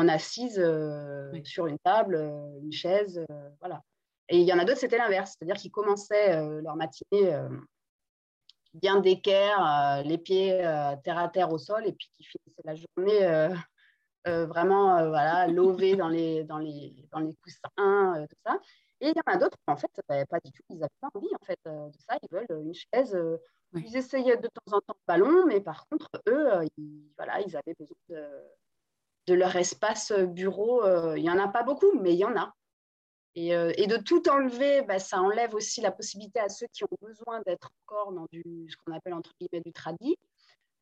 [0.00, 3.82] en assise euh, sur une table, euh, une chaise, euh, voilà.
[4.28, 7.36] Et il y en a d'autres, c'était l'inverse, c'est-à-dire qu'ils commençaient leur matinée
[8.74, 10.58] bien d'équerre, les pieds
[11.02, 13.52] terre à terre au sol, et puis qui finissaient la journée
[14.24, 18.60] vraiment voilà, lovés dans les, dans, les, dans les coussins, tout ça.
[19.00, 21.08] Et il y en a d'autres, en fait, bah, pas du tout, ils n'avaient pas
[21.12, 23.18] envie en fait, de ça, ils veulent une chaise.
[23.74, 27.56] Ils essayaient de temps en temps le ballon, mais par contre, eux, ils, voilà, ils
[27.56, 28.28] avaient besoin de,
[29.30, 30.84] de leur espace bureau.
[30.84, 32.52] Euh, il n'y en a pas beaucoup, mais il y en a.
[33.36, 36.98] Et, euh, de tout enlever, bah, ça enlève aussi la possibilité à ceux qui ont
[37.00, 40.16] besoin d'être encore dans du, ce qu'on appelle entre guillemets du tradit,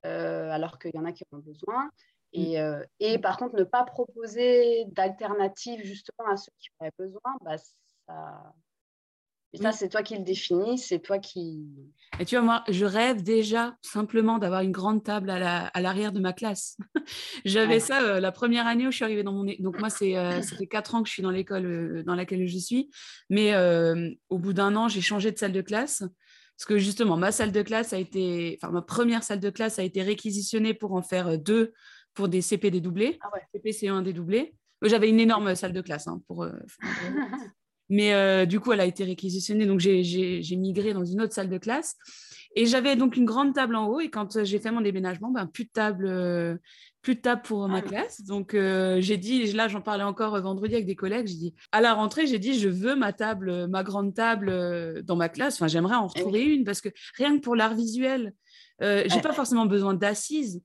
[0.06, 1.90] euh, alors qu'il y en a qui en ont besoin.
[2.32, 2.86] Et, mm.
[3.00, 7.56] et, par contre, ne pas proposer d'alternatives justement à ceux qui auraient besoin, bah,
[8.06, 8.54] ça,
[9.54, 11.64] et ça, c'est toi qui le définis, c'est toi qui.
[12.20, 16.20] Et tu vois, moi, je rêve déjà simplement d'avoir une grande table à l'arrière de
[16.20, 16.76] ma classe.
[17.46, 19.44] J'avais ça euh, la première année où je suis arrivée dans mon.
[19.60, 22.14] Donc, moi, c'est, euh, ça fait quatre ans que je suis dans l'école euh, dans
[22.14, 22.90] laquelle je suis.
[23.30, 23.54] Mais
[24.28, 26.02] au bout d'un an, j'ai changé de salle de classe.
[26.56, 28.58] Parce que justement, ma salle de classe a été.
[28.60, 31.72] Enfin, ma première salle de classe a été réquisitionnée pour en faire deux
[32.12, 33.18] pour des CP dédoublés.
[33.22, 33.40] Ah ouais.
[33.54, 34.54] CP, C1 dédoublés.
[34.82, 36.46] J'avais une énorme salle de classe hein, pour.
[37.88, 41.48] Mais euh, du coup, elle a été réquisitionnée, donc j'ai migré dans une autre salle
[41.48, 41.96] de classe.
[42.56, 44.00] Et j'avais donc une grande table en haut.
[44.00, 46.56] Et quand euh, j'ai fait mon déménagement, ben, plus de table, euh,
[47.02, 48.22] plus de table pour ma ah classe.
[48.24, 51.26] Donc j'ai dit, là j'en parlais encore vendredi avec des collègues.
[51.26, 55.16] J'ai dit à la rentrée, j'ai dit je veux ma table, ma grande table dans
[55.16, 55.54] ma classe.
[55.54, 58.34] Enfin, j'aimerais en eh retrouver une parce que rien que pour l'art visuel,
[58.80, 60.60] j'ai pas forcément besoin d'assises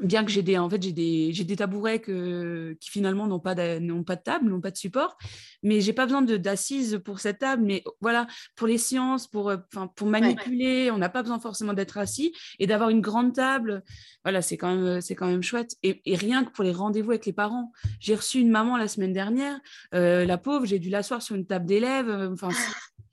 [0.00, 3.54] bien que j'ai des, en fait, j'ai des, j'ai des tabourets qui finalement n'ont pas,
[3.54, 5.18] de, n'ont pas de table, n'ont pas de support,
[5.62, 7.62] mais j'ai pas besoin de, d'assises pour cette table.
[7.64, 9.56] Mais voilà, pour les sciences, pour, euh,
[9.96, 13.82] pour manipuler, on n'a pas besoin forcément d'être assis et d'avoir une grande table.
[14.24, 15.76] Voilà, c'est quand même, c'est quand même chouette.
[15.82, 19.12] Et, rien que pour les rendez-vous avec les parents, j'ai reçu une maman la semaine
[19.12, 19.58] dernière,
[19.94, 22.50] euh, la pauvre, j'ai dû l'asseoir sur une table d'élèves, euh, enfin.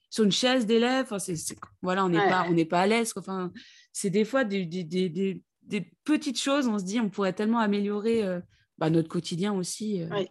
[0.09, 1.35] sur une chaise d'élève, enfin, c'est,
[1.81, 3.11] voilà, on n'est pas, on n'est pas à l'aise.
[3.17, 3.51] Enfin,
[3.91, 5.41] c'est des fois des, des, des, des
[6.03, 8.39] petites choses, on se dit, on pourrait tellement améliorer euh,
[8.77, 10.23] bah, notre quotidien aussi, euh,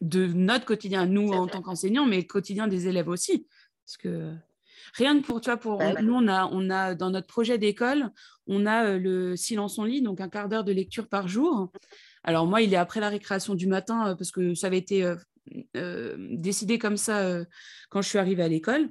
[0.00, 3.46] de notre quotidien, nous en tant qu'enseignants, mais le quotidien des élèves aussi.
[3.84, 4.34] Parce que
[4.94, 8.10] rien que pour toi, pour, nous, on a, on a dans notre projet d'école,
[8.46, 11.70] on a euh, le silence en lit, donc un quart d'heure de lecture par jour.
[12.24, 15.12] Alors moi, il est après la récréation du matin, parce que ça avait été
[15.74, 17.44] décidé comme ça
[17.90, 18.90] quand je suis arrivée à l'école.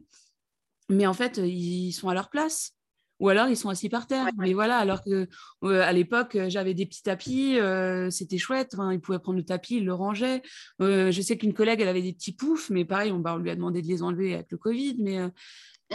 [0.90, 2.76] Mais en fait, ils sont à leur place
[3.21, 4.27] ou alors ils sont assis par terre.
[4.38, 5.27] Mais voilà, alors que
[5.63, 8.75] euh, à l'époque, euh, j'avais des petits tapis, euh, c'était chouette.
[8.91, 10.41] ils pouvaient prendre le tapis, ils le rangeaient.
[10.79, 13.55] je sais qu'une collègue, elle avait des petits poufs, mais pareil, on, bah, lui a
[13.55, 14.95] demandé de les enlever avec le Covid.
[14.99, 15.19] Mais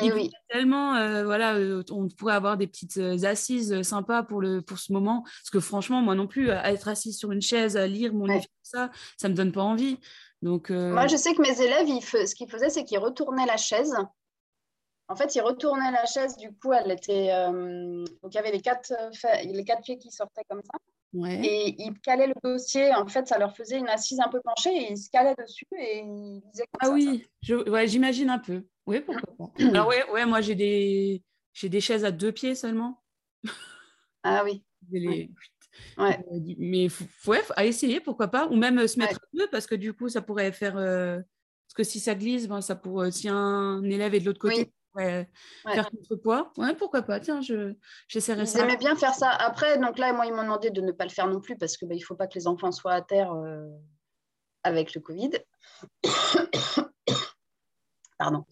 [0.01, 0.31] eh oui.
[0.49, 0.93] tellement,
[1.25, 1.59] voilà,
[1.91, 5.23] on pourrait avoir des petites assises sympas pour, le, pour ce moment.
[5.23, 8.27] Parce que franchement, moi non plus, à être assise sur une chaise, à lire mon
[8.27, 9.99] livre, ça, ça me donne pas envie.
[10.43, 13.97] Donc, Moi, je sais que mes élèves, ce qu'ils faisaient, c'est qu'ils retournaient la chaise
[15.09, 17.31] en fait, il retournait la chaise, du coup, elle était.
[17.33, 18.93] Euh, donc, il y avait les quatre,
[19.45, 20.79] les quatre pieds qui sortaient comme ça.
[21.43, 22.93] Et il calait le dossier.
[22.95, 25.67] En fait, ça leur faisait une assise un peu penchée et ils se calaient dessus
[25.79, 27.25] et ils disaient Ah oui,
[27.87, 28.65] j'imagine un peu.
[28.87, 29.65] Oui, pourquoi pas.
[29.65, 31.23] Alors, ouais, ouais moi, j'ai des...
[31.63, 33.03] des chaises à deux pieds seulement.
[34.25, 34.65] Ah oui.
[34.93, 35.31] ouais.
[35.99, 38.49] Euh, mais il faut, à essayer, pourquoi pas.
[38.49, 40.75] Ou même euh, se mettre à deux parce que du coup, ça pourrait faire.
[40.75, 43.13] Parce que si ça glisse, ben, ça pourrait...
[43.13, 46.53] si un élève est de l'autre côté, faire contrepoids.
[46.57, 47.75] Ouais, pourquoi pas Tiens, je,
[48.09, 48.61] j'essaierai ça.
[48.61, 49.31] J'aimais bien faire ça.
[49.31, 51.77] Après, donc là, moi, ils m'ont demandé de ne pas le faire non plus parce
[51.77, 53.69] qu'il bah, ne faut pas que les enfants soient à terre euh,
[54.63, 55.31] avec le Covid.
[58.19, 58.45] Pardon.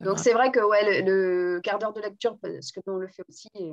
[0.00, 3.08] Donc, c'est vrai que ouais, le, quart d'heure de lecture, parce que nous, on le
[3.08, 3.72] fait aussi, et,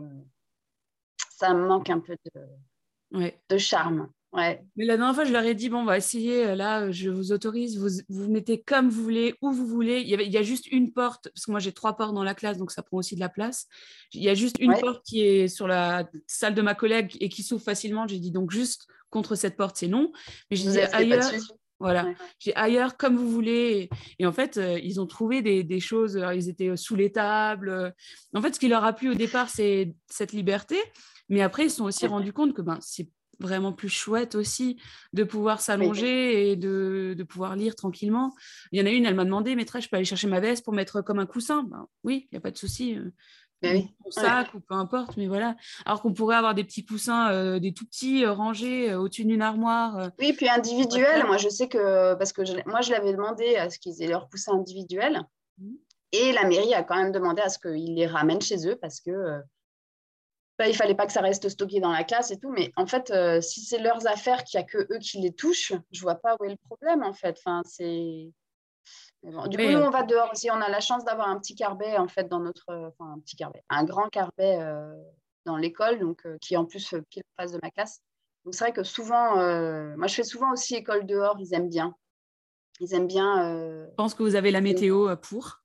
[1.40, 3.42] ça manque un peu de, ouais.
[3.50, 4.12] de charme.
[4.32, 4.62] Ouais.
[4.76, 7.10] Mais la dernière fois, je leur ai dit, bon, on va essayer, euh, là, je
[7.10, 10.02] vous autorise, vous vous mettez comme vous voulez, où vous voulez.
[10.02, 12.14] Il y, avait, il y a juste une porte, parce que moi j'ai trois portes
[12.14, 13.68] dans la classe, donc ça prend aussi de la place.
[14.14, 17.30] Il y a juste une porte qui est sur la salle de ma collègue et
[17.30, 18.08] qui s'ouvre facilement.
[18.08, 20.12] J'ai dit, donc juste contre cette porte, c'est non.
[20.52, 21.32] Mais je disais ailleurs,
[21.80, 22.06] voilà,
[22.38, 23.90] j'ai ailleurs comme vous voulez.
[24.20, 27.96] Et, en fait, euh, ils ont trouvé des, des choses, ils étaient sous les tables.
[28.36, 30.78] En fait, ce qui leur a plu au départ, c'est cette liberté.
[31.30, 33.08] Mais après, ils se sont aussi rendus compte que ben, c'est
[33.40, 34.78] vraiment plus chouette aussi
[35.14, 38.34] de pouvoir s'allonger et de, de, pouvoir lire tranquillement.
[38.72, 40.64] Il y en a une, elle m'a demandé, maîtresse, je peux aller chercher ma veste
[40.64, 41.64] pour mettre comme un coussin?
[41.64, 42.96] Ben, Oui, il n'y a pas de souci.
[42.96, 43.12] Euh,
[43.62, 45.56] ben sac ou peu importe, mais voilà.
[45.86, 49.42] Alors qu'on pourrait avoir des petits coussins, euh, des tout petits euh, rangés au-dessus d'une
[49.42, 50.12] armoire.
[50.20, 51.26] oui, puis individuel.
[51.26, 54.08] Moi, je sais que, parce que je, moi, je l'avais demandé à ce qu'ils aient
[54.08, 55.22] leurs coussins individuels.
[55.58, 55.74] Mmh.
[56.14, 59.02] Et la mairie a quand même demandé à ce qu'ils les ramènent chez eux parce
[59.02, 59.42] que
[60.60, 62.51] bah, il fallait pas que ça reste stocké dans la classe et tout.
[62.51, 65.32] Mais en fait, euh, si c'est leurs affaires, qu'il n'y a que eux qui les
[65.32, 67.39] touchent, je vois pas où est le problème en fait.
[67.39, 68.30] Enfin, c'est.
[69.24, 70.51] Du coup, nous, on va dehors aussi.
[70.51, 73.38] On a la chance d'avoir un petit carbet en fait dans notre, enfin un petit
[73.38, 74.93] carbet, un grand carbet euh,
[75.45, 78.01] dans l'école, donc euh, qui est en plus pile en face de ma classe.
[78.43, 79.36] Donc c'est vrai que souvent,
[79.95, 81.38] moi je fais souvent aussi école dehors.
[81.39, 81.95] Ils aiment bien.
[82.82, 83.86] Ils aiment bien.
[83.89, 85.62] Je pense que vous avez la météo pour.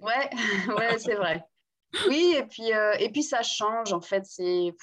[0.00, 0.30] ouais,
[0.78, 1.44] ouais, c'est vrai.
[2.08, 4.24] Oui, et puis, euh, et puis ça change en fait.
[4.26, 4.74] C'est,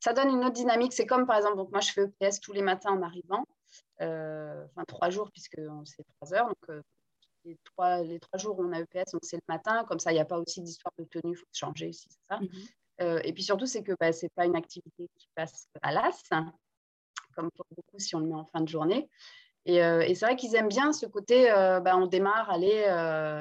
[0.00, 0.92] ça donne une autre dynamique.
[0.92, 3.44] C'est comme par exemple, donc moi je fais EPS tous les matins en arrivant,
[4.00, 6.46] euh, enfin trois jours puisque c'est trois heures.
[6.46, 6.82] Donc euh,
[7.44, 9.84] les, trois, les trois jours où on a EPS, donc c'est le matin.
[9.84, 12.34] Comme ça, il n'y a pas aussi d'histoire de tenue, il faut changer aussi, c'est
[12.34, 12.40] ça.
[12.40, 13.20] Mhm.
[13.24, 16.22] et puis surtout, c'est que bah, ce n'est pas une activité qui passe à l'as,
[17.34, 19.08] comme pour beaucoup si on le met en fin de journée.
[19.66, 22.84] Et, et c'est vrai qu'ils aiment bien ce côté, bah, on démarre, aller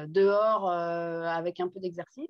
[0.10, 2.28] dehors avec un peu d'exercice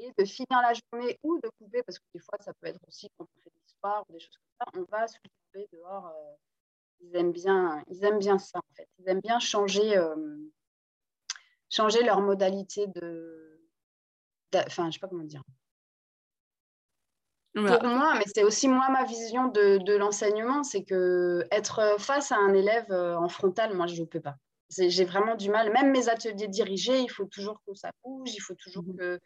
[0.00, 2.80] et de finir la journée ou de couper, parce que des fois, ça peut être
[2.88, 6.06] aussi quand on fait l'histoire ou des choses comme ça, on va se couper dehors.
[6.06, 6.34] Euh,
[7.00, 8.88] ils, aiment bien, ils aiment bien ça, en fait.
[8.98, 10.36] Ils aiment bien changer, euh,
[11.68, 13.60] changer leur modalité de.
[14.54, 15.42] Enfin, je ne sais pas comment dire.
[17.52, 22.30] Pour moi, mais c'est aussi moi ma vision de, de l'enseignement, c'est que être face
[22.30, 24.36] à un élève euh, en frontal, moi je ne peux pas.
[24.70, 25.72] J'ai vraiment du mal.
[25.72, 29.20] Même mes ateliers dirigés, il faut toujours que ça bouge, il faut toujours mmh que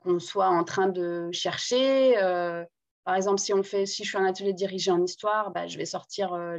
[0.00, 2.18] qu'on soit en train de chercher.
[2.18, 2.64] Euh,
[3.04, 5.78] par exemple, si, on fait, si je fais un atelier dirigé en histoire, bah, je
[5.78, 6.56] vais sortir euh,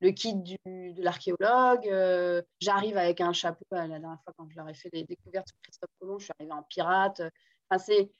[0.00, 2.44] le, kit du, de l'archéologue.
[2.60, 3.64] J'arrive avec un chapeau.
[3.70, 6.32] la dernière fois, quand je leur ai fait les découvertes sur Christophe Colomb, je suis
[6.38, 7.22] arrivée en pirate.
[7.68, 8.10] Enfin, c'est,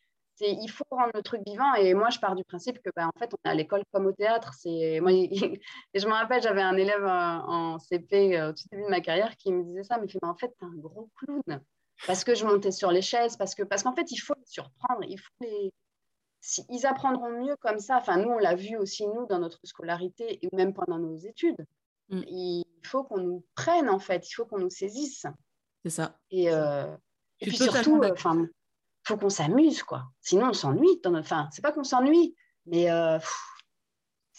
[0.41, 1.75] il faut rendre le truc vivant.
[1.75, 4.07] Et moi, je pars du principe que, bah, en fait, on est à l'école comme
[4.07, 4.53] au théâtre.
[4.55, 5.61] C'est moi, et
[5.95, 9.53] je me rappelle, j'avais un élève en CP au tout début de ma carrière qui
[9.53, 11.61] me disait ça, mais, mais en fait, tu es un gros clown
[12.07, 14.47] parce que je montais sur les chaises, parce que parce qu'en fait, il faut les
[14.47, 15.73] surprendre, il faut les...
[16.69, 17.99] ils apprendront mieux comme ça.
[17.99, 21.65] Enfin, nous, on l'a vu aussi, nous, dans notre scolarité et même pendant nos études.
[22.11, 22.23] Mm.
[22.29, 25.27] Il faut qu'on nous prenne, en fait, il faut qu'on nous saisisse.
[25.85, 26.19] C'est ça.
[26.31, 26.95] Et, euh,
[27.41, 28.49] et puis surtout, euh, enfin, il
[29.09, 30.05] faut qu'on s'amuse, quoi.
[30.21, 31.01] Sinon, on s'ennuie.
[31.05, 31.19] Notre...
[31.19, 32.35] Enfin, c'est pas qu'on s'ennuie,
[32.67, 33.19] mais euh,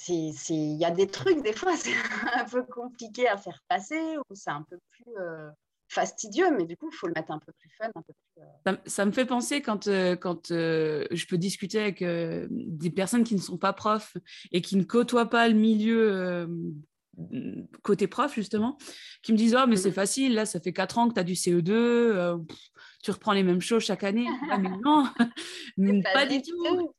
[0.09, 1.93] il y a des trucs, des fois, c'est
[2.33, 5.13] un peu compliqué à faire passer, ou c'est un peu plus
[5.89, 8.43] fastidieux, mais du coup, il faut le mettre un peu plus fun, un peu plus...
[8.67, 13.23] Euh, ça, me fait penser quand, euh, quand euh, je peux discuter avec des personnes
[13.23, 14.17] qui ne sont pas profs
[14.51, 16.47] et qui ne côtoient pas le milieu
[17.81, 18.77] côté prof, justement,
[19.23, 19.93] qui me disent Oh, mais c'est mmh.
[19.93, 22.39] facile, là, ça fait 4 ans que tu as du CE2,
[23.03, 24.27] tu reprends les mêmes choses chaque année.
[24.49, 25.07] Ah, mais non,
[26.13, 26.93] pas, du tout.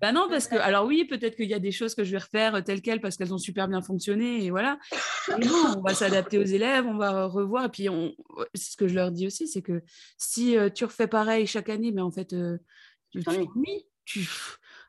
[0.00, 2.18] bah non, parce que, alors oui, peut-être qu'il y a des choses que je vais
[2.18, 4.78] refaire telles quelles parce qu'elles ont super bien fonctionné et voilà.
[5.30, 7.64] non, on va s'adapter aux élèves, on va revoir.
[7.66, 8.14] Et puis, on...
[8.54, 9.82] ce que je leur dis aussi, c'est que
[10.18, 12.58] si euh, tu refais pareil chaque année, mais en fait, euh,
[13.10, 13.22] tu
[14.04, 14.28] tu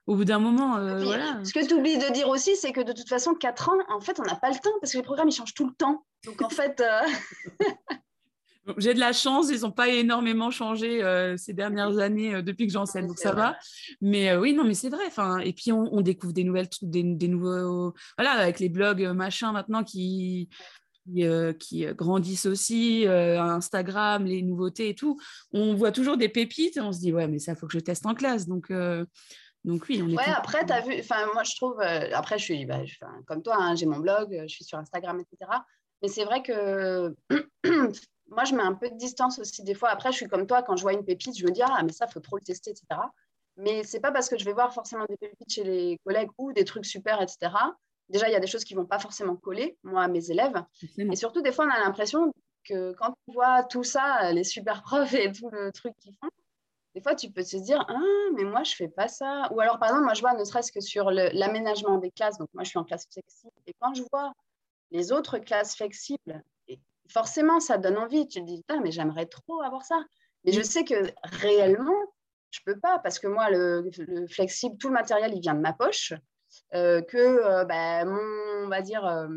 [0.07, 1.39] au bout d'un moment, euh, voilà.
[1.43, 4.01] Ce que tu oublies de dire aussi, c'est que de toute façon, 4 ans, en
[4.01, 6.05] fait, on n'a pas le temps parce que les programmes, ils changent tout le temps.
[6.25, 6.83] Donc, en fait,
[8.77, 12.65] J'ai de la chance, ils n'ont pas énormément changé euh, ces dernières années euh, depuis
[12.65, 13.57] que j'enseigne, donc ça va.
[14.01, 15.03] Mais euh, oui, non, mais c'est vrai.
[15.07, 19.51] Enfin, et puis on, découvre des nouvelles, des, des, nouveaux, voilà, avec les blogs machin
[19.51, 20.49] maintenant qui
[21.59, 25.19] qui, grandissent aussi, Instagram, les nouveautés et tout.
[25.53, 27.79] On voit toujours des pépites et on se dit ouais, mais ça faut que je
[27.79, 28.47] teste en classe.
[28.47, 28.71] Donc
[29.63, 30.15] donc oui, on est.
[30.15, 32.79] Ouais, après, tu as vu, enfin, moi je trouve, après, je suis bah,
[33.27, 35.51] comme toi, hein, j'ai mon blog, je suis sur Instagram, etc.
[36.01, 37.13] Mais c'est vrai que
[38.27, 39.89] moi, je mets un peu de distance aussi des fois.
[39.89, 41.91] Après, je suis comme toi, quand je vois une pépite, je me dis, ah, mais
[41.91, 42.85] ça, il faut trop le tester, etc.
[43.57, 46.51] Mais c'est pas parce que je vais voir forcément des pépites chez les collègues ou
[46.51, 47.51] des trucs super, etc.
[48.09, 50.63] Déjà, il y a des choses qui vont pas forcément coller, moi, à mes élèves.
[51.11, 54.81] Et surtout, des fois, on a l'impression que quand on voit tout ça, les super
[54.81, 56.29] profs et tout le truc qu'ils font,
[56.95, 57.99] des fois, tu peux te dire, ah,
[58.35, 59.49] mais moi, je fais pas ça.
[59.51, 62.49] Ou alors, par exemple, moi, je vois, ne serait-ce que sur l'aménagement des classes, donc
[62.53, 64.31] moi, je suis en classe flexible, et quand je vois
[64.91, 66.41] les autres classes flexibles,
[67.09, 68.27] forcément, ça donne envie.
[68.27, 70.03] Tu te dis, ah, mais j'aimerais trop avoir ça.
[70.43, 71.95] Mais je sais que réellement,
[72.51, 73.89] je peux pas, parce que moi, le,
[74.29, 76.13] flexible, tout le matériel, il vient de ma poche,
[76.73, 79.27] euh, que, euh, bah, mon, on va dire, euh,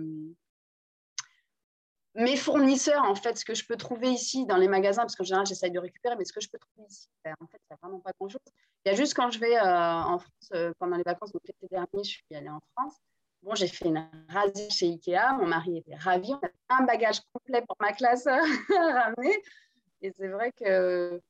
[2.14, 5.25] mes fournisseurs, en fait, ce que je peux trouver ici dans les magasins, parce qu'en
[5.25, 7.66] général, j'essaye de récupérer, mais ce que je peux trouver ici, ben, en fait, il
[7.71, 8.41] n'y a vraiment pas grand-chose.
[8.85, 12.05] Il y a juste quand je vais en France pendant les vacances, donc l'été dernier,
[12.05, 12.97] je suis allée en France.
[13.43, 15.34] Bon, j'ai fait une rasée chez Ikea.
[15.39, 16.32] Mon mari était ravi.
[16.32, 19.43] On a un bagage complet pour ma classe à ramener.
[20.03, 21.20] Et c'est vrai que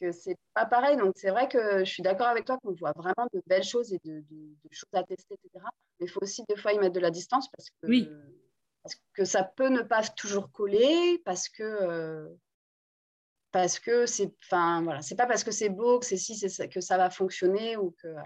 [0.00, 0.96] que c'est pas pareil.
[0.96, 3.92] Donc, c'est vrai que je suis d'accord avec toi qu'on voit vraiment de belles choses
[3.92, 4.24] et de,
[4.70, 5.64] choses à tester, etc.
[6.00, 8.10] Mais il faut aussi des fois y mettre de la distance parce que oui
[8.82, 12.28] parce que ça peut ne pas toujours coller, parce que euh,
[13.52, 16.80] parce que c'est, enfin voilà, c'est pas parce que c'est beau que c'est si que
[16.80, 18.08] ça va fonctionner ou que.
[18.08, 18.22] Euh,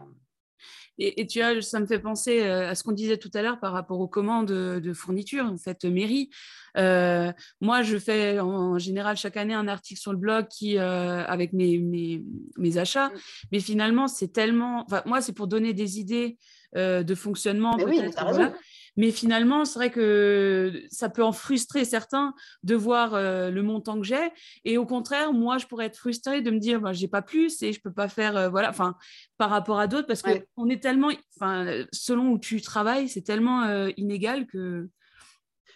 [0.99, 3.61] et, tu vois, ça me fait penser euh, à ce qu'on disait tout à l'heure
[3.61, 6.31] par rapport aux commandes de, fourniture, en fait, mairie.
[6.75, 11.79] moi, je fais en général chaque année un article sur le blog qui, avec mes,
[11.79, 12.23] mes,
[12.57, 13.19] mes, achats, mm.
[13.53, 14.87] mais finalement, c'est tellement.
[15.05, 16.39] Moi, c'est pour donner des idées
[16.75, 17.77] de fonctionnement.
[17.77, 18.53] Oui, raison.
[18.97, 24.01] Mais finalement, c'est vrai que ça peut en frustrer certains de voir euh, le montant
[24.01, 24.33] que j'ai.
[24.65, 27.63] Et au contraire, moi, je pourrais être frustrée de me dire, bah, j'ai pas plus
[27.63, 28.97] et je peux pas faire, euh, voilà, enfin,
[29.37, 33.23] par rapport à d'autres, parce que on est tellement, enfin, selon où tu travailles, c'est
[33.23, 34.89] tellement euh, inégal que.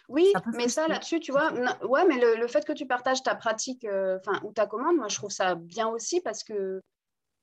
[0.09, 1.53] Oui, mais ça là-dessus, tu vois,
[1.87, 5.15] ouais, mais le, fait que tu partages ta pratique, enfin, ou ta commande, moi, je
[5.15, 6.81] trouve ça bien aussi parce que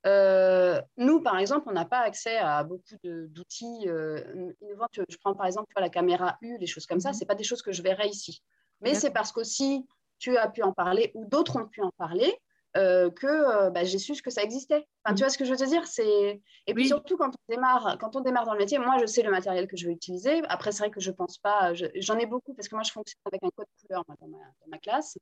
[0.05, 4.87] euh, nous, par exemple, on n'a pas accès à beaucoup d'outils euh, innovants.
[4.93, 7.09] Je prends par exemple la caméra U, les choses comme ça.
[7.09, 7.15] Mhm.
[7.15, 8.41] Ce pas des choses que je verrais ici.
[8.81, 9.85] Mais c'est parce qu'aussi
[10.19, 12.37] tu as pu en parler ou d'autres ont pu en parler
[12.75, 14.85] euh, que bah, j'ai su ce que ça existait.
[15.03, 15.25] Enfin, Tu mhm.
[15.25, 15.83] vois ce que je veux te dire
[16.67, 19.21] Et puis surtout, quand on, démarre, quand on démarre dans le métier, moi, je sais
[19.21, 20.41] le matériel que je vais utiliser.
[20.47, 21.73] Après, c'est vrai que je ne pense pas.
[21.73, 24.69] J'en ai beaucoup parce que moi, je fonctionne avec un code couleur dans, ma, dans,
[24.69, 25.17] ma, classe.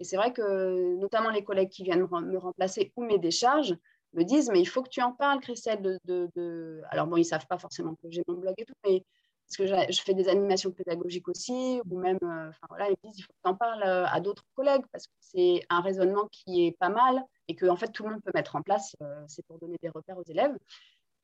[0.00, 3.76] Et c'est vrai que notamment les collègues qui viennent me remplacer ou mes décharges,
[4.14, 5.82] me disent, mais il faut que tu en parles, Christelle.
[5.82, 5.98] De,
[6.34, 9.04] de, Alors, bon, ils ne savent pas forcément que j'ai mon blog et tout, mais
[9.46, 13.18] parce que je fais des animations pédagogiques aussi, ou même, euh, enfin voilà, ils disent,
[13.18, 16.26] il faut que tu en parles euh, à d'autres collègues, parce que c'est un raisonnement
[16.32, 18.96] qui est pas mal et que, en fait, tout le monde peut mettre en place.
[19.02, 20.56] Euh, c'est pour donner des repères aux élèves.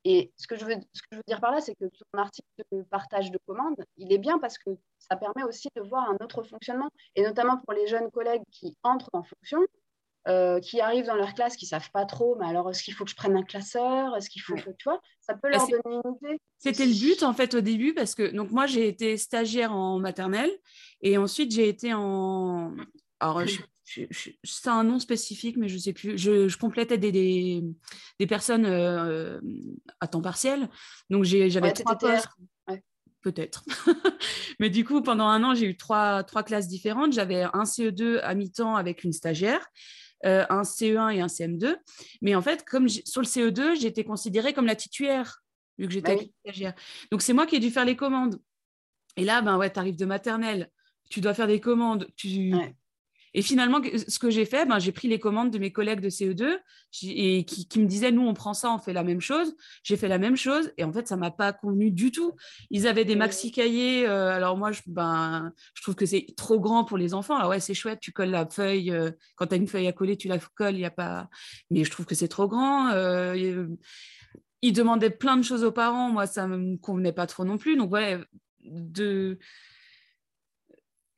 [0.05, 2.19] Et ce que je veux, ce que je veux dire par là, c'est que ton
[2.19, 6.09] article de partage de commandes, il est bien parce que ça permet aussi de voir
[6.09, 9.59] un autre fonctionnement, et notamment pour les jeunes collègues qui entrent en fonction,
[10.27, 12.93] euh, qui arrivent dans leur classe, qui ne savent pas trop, mais alors est-ce qu'il
[12.93, 14.15] faut que je prenne un classeur?
[14.15, 16.39] Est-ce qu'il faut que, tu vois, ça peut bah, leur donner une idée.
[16.59, 19.99] C'était le but, en fait, au début, parce que donc moi, j'ai été stagiaire en
[19.99, 20.51] maternelle
[21.01, 22.73] et ensuite, j'ai été en.
[23.19, 23.41] Alors,
[23.85, 26.17] c'est un nom spécifique, mais je ne sais plus.
[26.17, 29.41] Je, complétais des, des, personnes euh,
[29.99, 30.69] à temps partiel.
[31.09, 32.29] Donc, j'avais trois postes.
[33.21, 33.63] Peut-être.
[34.59, 37.13] mais du coup, pendant un an, j'ai eu trois, trois classes différentes.
[37.13, 39.65] J'avais un CE2 à mi-temps avec une stagiaire.
[40.25, 41.75] Euh, un CE1 et un CM2.
[42.21, 45.43] Mais en fait, comme sur le CE2, j'étais considérée comme la titulaire,
[45.77, 46.73] vu que j'étais bah stagiaire.
[47.11, 48.39] Donc, c'est moi qui ai dû faire les commandes.
[49.17, 50.69] Et là, ben ouais, tu arrives de maternelle,
[51.09, 52.53] tu dois faire des commandes, tu,
[53.33, 56.09] et finalement, ce que j'ai fait, ben, j'ai pris les commandes de mes collègues de
[56.09, 56.59] CE2
[57.03, 59.55] et qui, me disaient, nous, on prend ça, on fait la même chose.
[59.83, 62.33] J'ai fait la même chose et en fait, ça m'a pas convenu du tout.
[62.69, 64.07] Ils avaient des maxi cahiers.
[64.07, 67.35] Euh, alors moi, je, ben, je trouve que c'est trop grand pour les enfants.
[67.35, 68.91] Alors ouais, c'est chouette, tu colles la feuille.
[68.91, 71.27] Euh, quand tu as une feuille à coller, tu la colles, il a pas.
[71.71, 72.89] Mais je trouve que c'est trop grand.
[72.91, 73.67] Euh,
[74.61, 76.09] ils demandaient plein de choses aux parents.
[76.09, 77.77] Moi, ça me convenait pas trop non plus.
[77.77, 78.19] Donc ouais,
[78.63, 79.39] de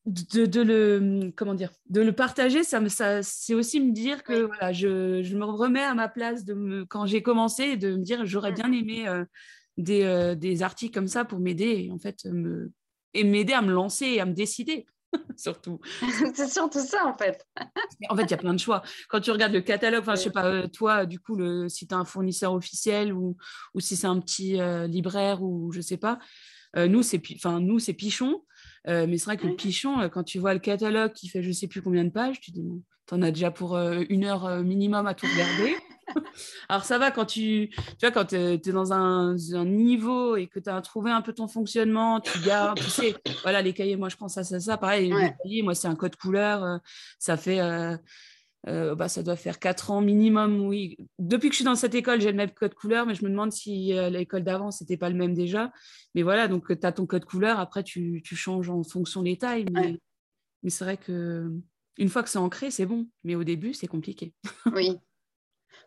[0.06, 4.72] de, le comment dire de le partager ça, ça c'est aussi me dire que voilà
[4.72, 8.04] je, je, me remets à ma place de me, quand j'ai commencé et de me
[8.04, 9.26] dire j'aurais bien aimé euh,
[9.78, 12.72] des, euh, des, articles comme ça pour m'aider en fait me,
[13.16, 14.86] et m'aider à me lancer et à me décider
[15.38, 15.80] surtout.
[16.36, 17.44] C'est surtout ça en fait.
[18.10, 18.84] En fait il y a plein de choix.
[19.10, 21.88] Quand tu regardes le catalogue enfin je sais pas euh, toi du coup le si
[21.88, 23.38] tu as un fournisseur officiel ou,
[23.74, 26.20] ou si c'est un petit libraire ou je sais pas
[26.76, 28.42] nous c'est enfin nous c'est Pichon
[28.88, 31.42] euh, mais c'est vrai que le pichon, euh, quand tu vois le catalogue qui fait
[31.42, 34.04] je sais plus combien de pages, tu te dis, tu en as déjà pour euh,
[34.10, 35.76] une heure minimum à tout regarder.
[36.70, 40.60] Alors ça va quand tu, tu vois, quand tu es, dans un, niveau et que
[40.60, 44.10] tu as trouvé un peu ton fonctionnement, tu gardes, tu sais, voilà, les cahiers, moi
[44.10, 44.78] je prends ça, ça, ça.
[44.78, 46.80] Pareil, les cahiers, moi c'est un code couleur,
[47.18, 47.98] ça fait euh,
[48.66, 50.98] bah, ça doit faire quatre ans minimum, oui.
[51.20, 53.30] Depuis que je suis dans cette école, j'ai le même code couleur, mais je me
[53.30, 55.72] demande si euh, l'école d'avant, c'était pas le même déjà.
[56.16, 59.38] Mais voilà, donc tu as ton code couleur, après tu, tu, changes en fonction des
[59.38, 59.66] tailles.
[59.72, 60.00] Mais,
[60.70, 61.52] c'est vrai que
[61.98, 63.08] une fois que c'est ancré, c'est bon.
[63.24, 64.34] Mais au début, c'est compliqué.
[64.74, 64.98] oui.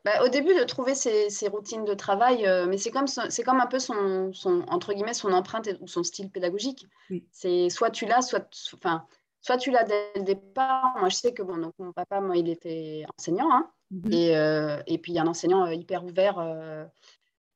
[0.04, 3.58] bah, Au début, de trouver ses, routines de travail, euh, mais c'est comme, c'est comme
[3.58, 6.86] un peu son, son, entre guillemets, son empreinte ou son style pédagogique.
[7.32, 9.04] C'est soit tu l'as, soit, enfin,
[9.40, 10.96] soit tu l'as dès le départ.
[10.98, 13.50] Moi, je sais que bon, donc, mon papa, moi, il était enseignant.
[13.52, 14.12] Hein, mhm.
[14.12, 16.36] et, euh, et, puis, il y a un enseignant euh, hyper ouvert.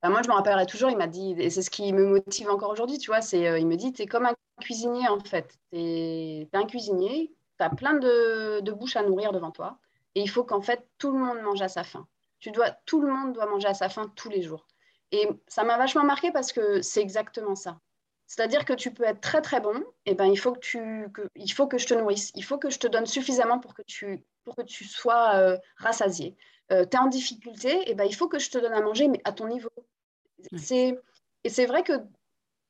[0.02, 2.50] Bah, moi, je me rappellerai toujours, il m'a dit, et c'est ce qui me motive
[2.50, 5.58] encore aujourd'hui, tu vois, c'est, il me dit, tu es comme un cuisinier, en fait.
[5.72, 9.78] Tu es, un cuisinier, tu as plein de, de bouches à nourrir devant toi.
[10.14, 12.06] Et il faut qu'en fait, tout le monde mange à sa faim.
[12.40, 14.66] Tu dois, tout le monde doit manger à sa faim tous les jours.
[15.12, 17.78] Et ça m'a vachement marqué parce que c'est exactement ça.
[18.34, 21.06] C'est-à-dire que tu peux être très très bon, et ben il faut que tu,
[21.36, 23.82] il faut que je te nourrisse, il faut que je te donne suffisamment pour que
[23.82, 26.34] tu, pour que tu sois euh, rassasié.
[26.72, 29.08] Euh, tu es en difficulté, et ben il faut que je te donne à manger,
[29.08, 29.68] mais à ton niveau.
[30.56, 30.98] C'est,
[31.44, 31.92] et c'est vrai que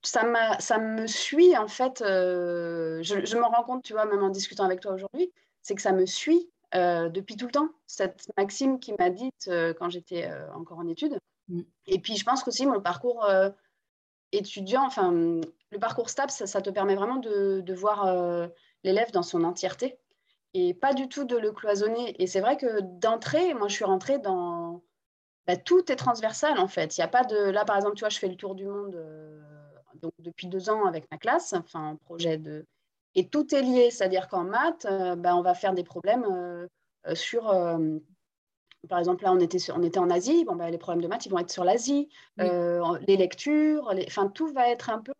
[0.02, 0.24] ça,
[0.58, 2.02] ça me suit en fait.
[2.02, 5.32] Euh, je, je me rends compte, tu vois, même en discutant avec toi aujourd'hui,
[5.62, 7.68] c'est que ça me suit euh, depuis tout le temps.
[7.86, 11.20] Cette Maxime qui m'a dit euh, quand j'étais encore en études.
[11.46, 11.60] Mm.
[11.86, 13.24] Et puis, je pense qu'aussi mon parcours
[14.32, 18.06] étudiant, enfin, le parcours STAPS, ça, te permet vraiment de, voir
[18.84, 19.98] l'élève dans son entièreté
[20.54, 22.20] et pas du tout de le cloisonner.
[22.22, 24.82] Et c'est vrai que d'entrée, moi, je suis rentrée dans.
[25.46, 26.96] Bah, tout est transversal en fait.
[26.96, 27.36] Il n'y a pas de.
[27.50, 28.96] Là, par exemple, tu vois, je fais le tour du monde
[30.02, 32.66] donc, depuis deux ans avec ma classe, enfin, un projet de
[33.14, 36.66] et tout est lié, c'est-à-dire qu'en maths, euh, ben, on va faire des problèmes euh,
[37.06, 37.52] euh, sur,
[38.88, 41.26] par exemple, là, on était, on était en Asie, bon, ben, les problèmes de maths,
[41.26, 42.08] ils vont être sur l'Asie,
[42.38, 45.12] les lectures, enfin, tout va être un peu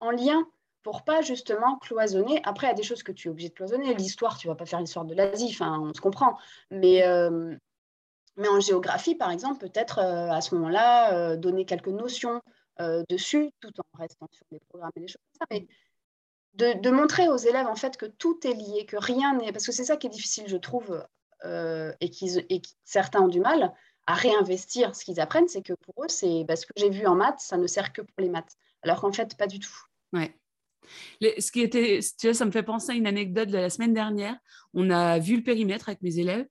[0.00, 0.46] en lien
[0.82, 2.40] pour pas justement cloisonner.
[2.44, 3.94] Après, il y a des choses que tu es obligé de cloisonner.
[3.94, 6.38] L'histoire, tu vas pas faire l'histoire de l'Asie, enfin, on se comprend.
[6.70, 7.02] Mais,
[8.36, 12.42] mais en géographie, par exemple, peut-être à ce moment-là, donner quelques notions
[13.08, 15.46] dessus, tout en restant sur des programmes et des choses comme ça.
[15.50, 15.66] Mais
[16.54, 19.52] de, montrer aux élèves en fait que tout est lié, que rien n'est.
[19.52, 21.04] Parce que c'est ça qui est difficile, je trouve,
[21.44, 22.10] euh, et,
[22.50, 23.72] et certains ont du mal
[24.06, 27.14] à réinvestir ce qu'ils apprennent, c'est que pour eux, c'est parce que j'ai vu en
[27.14, 28.56] maths, ça ne sert que pour les maths.
[28.82, 29.76] Alors qu'en fait, pas du tout.
[30.14, 30.34] Ouais.
[31.20, 34.36] ce qui était, ça me fait penser à une anecdote de la semaine dernière.
[34.72, 36.46] On a vu le périmètre avec mes élèves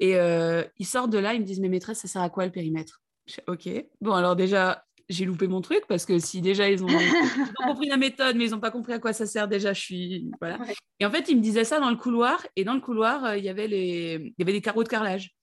[0.00, 2.46] et euh, ils sortent de là, ils me disent, mais maîtresse, ça sert à quoi
[2.46, 3.02] le périmètre?
[3.46, 3.68] Ok.
[4.00, 6.88] Bon, alors déjà, j'ai loupé mon truc parce que si déjà ils ont,
[7.66, 10.30] compris la méthode mais ils n'ont pas compris à quoi ça sert déjà je suis
[10.40, 10.58] voilà.
[11.00, 13.36] Et en fait ils me disaient ça dans le couloir et dans le couloir euh,
[13.36, 15.34] il y avait les il y avait des carreaux de carrelage.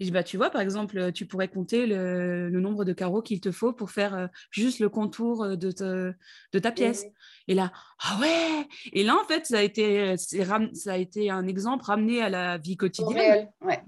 [0.00, 3.22] Et je dis bah tu vois par exemple tu pourrais compter le, nombre de carreaux
[3.22, 6.14] qu'il te faut pour faire euh, juste le contour de,
[6.52, 7.04] de ta pièce.
[7.48, 8.66] et là ah ouais!
[8.92, 12.58] Et là en fait ça a été ça a été un exemple ramené à la
[12.58, 13.48] vie quotidienne.
[13.60, 13.82] Ouais.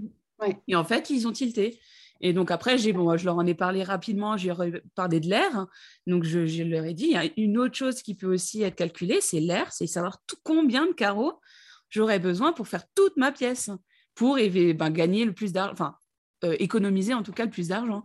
[0.68, 1.78] et en fait ils ont tilté
[2.20, 4.52] et donc après, j'ai, bon, je leur en ai parlé rapidement, j'ai
[4.94, 5.66] parlé de l'air.
[6.06, 8.76] Donc je, leur ai dit, il y a une autre chose qui peut aussi être
[8.76, 11.40] calculée, c'est l'air, c'est savoir tout, combien de carreaux
[11.90, 13.70] j'aurais besoin pour faire toute ma pièce,
[14.14, 15.96] pour ben, gagner le plus d'argent, enfin
[16.44, 18.02] euh, économiser en tout cas le plus d'argent.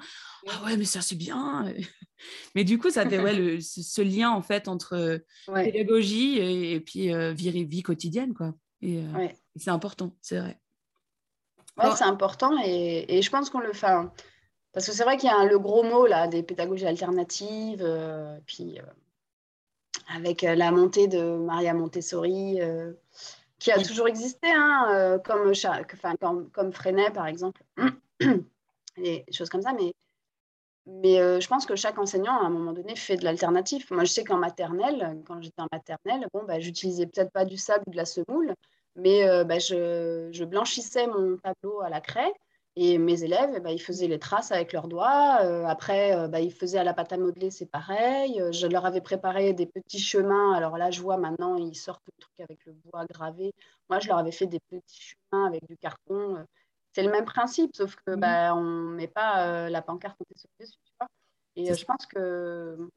[0.47, 1.73] Ah ouais, mais ça c'est bien.
[2.55, 5.21] mais du coup, ça fait ouais, ce, lien en fait entre
[5.53, 8.53] pédagogie et, puis euh, vie, vie, quotidienne, quoi.
[8.81, 10.59] Et, euh, c'est important, c'est vrai.
[11.79, 13.87] Ouais, c'est important et, je pense qu'on le fait.
[14.71, 18.37] Parce que c'est vrai qu'il y a le gros mot là, des pédagogies alternatives, euh,
[18.45, 18.83] puis euh,
[20.13, 22.59] avec euh, la montée de Maria Montessori,
[23.57, 25.51] qui a toujours existé, hein, comme,
[26.19, 27.61] comme, comme, Freinet par exemple,
[28.97, 29.93] des choses comme ça, mais,
[30.85, 33.85] mais je pense que chaque enseignant, à un moment donné, fait de l'alternative.
[33.91, 37.57] Moi, je sais qu'en maternelle, quand j'étais en maternelle, bon, bah, j'utilisais peut-être pas du
[37.57, 38.53] sable ou de la semoule,
[38.99, 42.33] mais euh, bah, je, blanchissais mon tableau à la craie
[42.75, 45.39] et mes élèves, bah, ils faisaient les traces avec leurs doigts.
[45.43, 48.41] Euh, après, euh, bah, ils faisaient à la pâte à modeler, c'est pareil.
[48.51, 50.53] je leur avais préparé des petits chemins.
[50.53, 53.53] Alors là, je vois maintenant, ils sortent le truc avec le bois gravé.
[53.89, 56.45] Moi, je leur avais fait des petits chemins avec du carton.
[56.93, 58.53] C'est le même principe, sauf que mmh.
[58.55, 60.47] on ne met pas la pancarte dessus.
[60.57, 61.07] Tu vois
[61.55, 62.89] et je pense que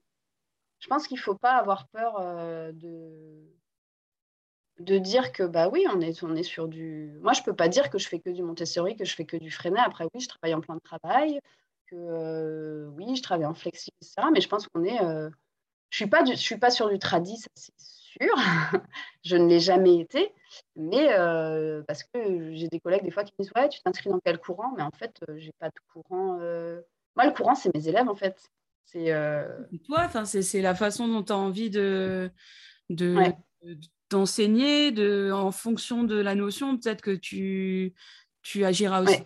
[0.78, 2.20] je pense qu'il ne faut pas avoir peur
[2.74, 3.44] de
[4.82, 7.16] de dire que bah oui, on est, on est sur du.
[7.22, 9.36] Moi, je peux pas dire que je fais que du Montessori, que je fais que
[9.36, 9.80] du Freinet.
[9.80, 11.40] Après, oui, je travaille en plein de travail,
[11.86, 14.28] que euh, oui, je travaille en flexi, etc.
[14.32, 15.00] Mais je pense qu'on est.
[15.02, 15.30] Euh,
[15.90, 18.34] je suis pas je suis pas sur du tradit, ça c'est sûr.
[19.24, 20.32] je ne l'ai jamais été,
[20.74, 24.10] mais euh, parce que j'ai des collègues des fois qui me disent ouais, tu t'inscris
[24.10, 24.72] dans quel courant?
[24.76, 26.38] Mais en fait, j'ai pas de courant.
[27.14, 28.50] Moi, le courant, c'est mes élèves en fait.
[28.84, 29.12] C'est
[29.84, 32.30] toi, enfin, c'est la façon dont tu as envie de,
[32.90, 33.14] de,
[34.12, 37.94] d'enseigner, de, en fonction de la notion, peut-être que tu,
[38.42, 39.22] tu agiras aussi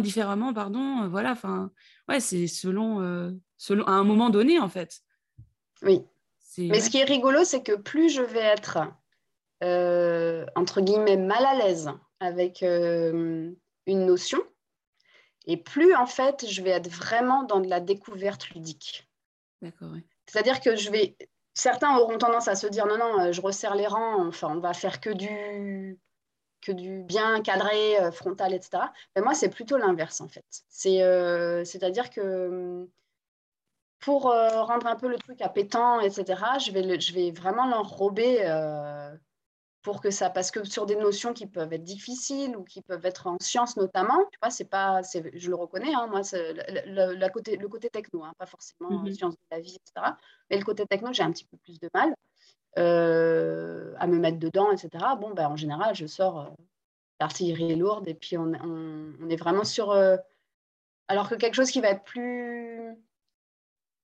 [0.00, 1.02] différemment, pardon.
[1.02, 1.70] Euh, voilà, enfin,
[2.08, 5.00] ouais, c'est selon, euh, selon, à un moment donné, en fait.
[5.82, 6.02] Oui.
[6.58, 8.78] Mais ce qui est rigolo, c'est que plus je vais être,
[9.62, 13.56] euh, entre guillemets, mal à l'aise avec une
[13.86, 14.40] notion,
[15.46, 19.08] Et plus, en fait, je vais être vraiment dans de la découverte ludique.
[19.60, 19.94] D'accord.
[20.26, 21.16] C'est-à-dire que je vais.
[21.54, 24.60] Certains auront tendance à se dire non, non, euh, je resserre les rangs, enfin, on
[24.60, 25.98] va faire que du,
[26.62, 28.84] que du bien cadré, euh, frontal, etc.
[29.14, 30.44] Mais moi, c'est plutôt l'inverse, en fait.
[30.86, 32.88] Euh, c'est-à-dire que
[34.00, 36.24] pour rendre un peu le truc appétant, etc.,
[36.58, 38.42] je vais, je vais vraiment l'enrober
[39.82, 43.04] pour que ça, parce que sur des notions qui peuvent être difficiles ou qui peuvent
[43.04, 47.28] être en sciences notamment, tu vois, c'est pas, je le reconnais, hein, moi, le, le,
[47.28, 50.14] côté, le côté techno, hein, pas forcément mm sciences de la vie, etc.
[50.50, 52.14] Mais le côté techno, j'ai un petit peu plus de mal
[52.78, 55.04] euh, à me mettre dedans, etc.
[55.20, 56.50] Bon, ben, en général, je sors euh,
[57.20, 59.90] l'artillerie lourde et puis on, on, on est vraiment sur.
[59.90, 60.16] Euh,
[61.08, 62.96] alors que quelque chose qui va être plus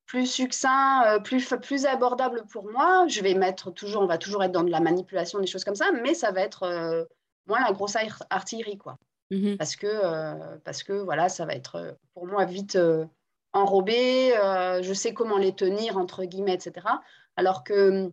[0.09, 3.07] plus succinct, euh, plus, plus abordable pour moi.
[3.07, 5.77] Je vais mettre toujours, on va toujours être dans de la manipulation, des choses comme
[5.77, 7.05] ça, mais ça va être euh,
[7.47, 7.97] moins la grosse
[8.31, 8.97] artillerie, quoi.
[9.31, 12.79] Mmh parce, que, euh, parce que, voilà, ça va être pour moi vite
[13.53, 14.33] enrobé,
[14.83, 16.87] je sais comment les tenir, entre guillemets, etc.
[17.37, 18.11] Alors que hum,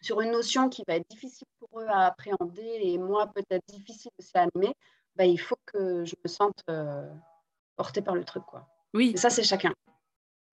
[0.00, 4.10] sur une notion qui va être difficile pour eux à appréhender et moi peut-être difficile
[4.18, 4.74] aussi à animer,
[5.16, 6.64] bah, il faut que je me sente
[7.76, 8.66] portée par le truc, quoi.
[8.94, 9.12] Oui.
[9.14, 9.74] Et ça, c'est chacun.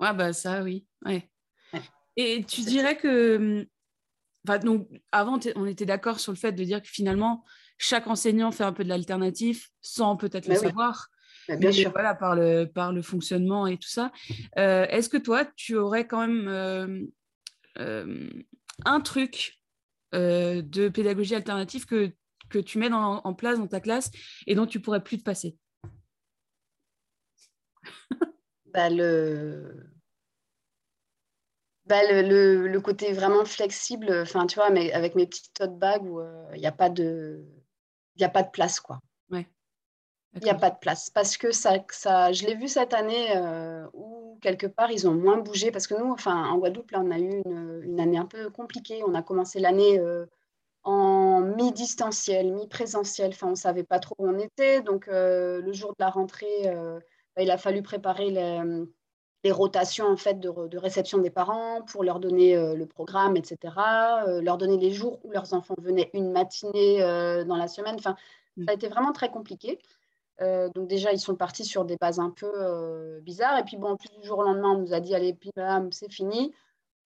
[0.02, 0.86] Ouais, bah ça, oui.
[1.06, 1.30] Ouais.
[2.18, 3.38] Et tu dirais que.
[3.38, 3.66] Hum,
[4.48, 7.46] enfin, donc, avant, on était d'accord sur le fait de dire que finalement,
[7.78, 11.08] chaque enseignant fait un peu de l'alternatif sans peut-être le savoir.
[11.48, 11.92] bien sûr.
[11.92, 14.12] Voilà, par le, par le fonctionnement et tout ça.
[14.58, 17.06] Euh, est-ce que toi, tu aurais quand même euh,
[17.78, 18.30] euh,
[18.86, 19.60] un truc
[20.14, 22.12] de pédagogie alternative que,
[22.50, 24.12] que tu mets en place dans ta classe
[24.46, 25.58] et dont tu pourrais plus te passer?
[28.74, 29.91] Bah, le...
[31.92, 36.06] Bah, le, le, côté vraiment flexible, enfin, tu vois, mais avec mes petites tote bags
[36.06, 37.46] où euh, il n'y a, pas de...
[38.16, 39.02] Y a pas de place, quoi.
[39.30, 39.46] Ouais.
[40.36, 41.10] Il n'y a pas de place.
[41.10, 45.14] Parce que ça, ça je l'ai vu cette année euh, où, quelque part, ils ont
[45.14, 45.70] moins bougé.
[45.70, 48.50] Parce que nous, enfin, en Guadeloupe, là, on a eu une, une année un peu
[48.50, 49.04] compliquée.
[49.06, 50.26] On a commencé l'année euh,
[50.84, 53.32] en mi-distanciel, mi-présentiel.
[53.34, 54.82] Enfin, on ne savait pas trop où on était.
[54.82, 56.74] Donc, le jour de la rentrée,
[57.36, 58.86] bah, il a fallu préparer les,
[59.50, 63.58] rotations en fait, de, réception des parents pour leur donner euh, le programme, etc.,
[64.28, 67.96] euh, leur donner les jours où leurs enfants venaient une matinée euh, dans la semaine.
[67.96, 68.16] Enfin,
[68.58, 68.66] mm.
[68.66, 69.80] ça a été vraiment très compliqué.
[70.76, 73.60] donc déjà, ils sont partis sur des bases un peu bizarres.
[73.60, 75.38] Et puis, bon, plus du jour au lendemain, on nous a dit, allez,
[75.92, 76.54] c'est fini.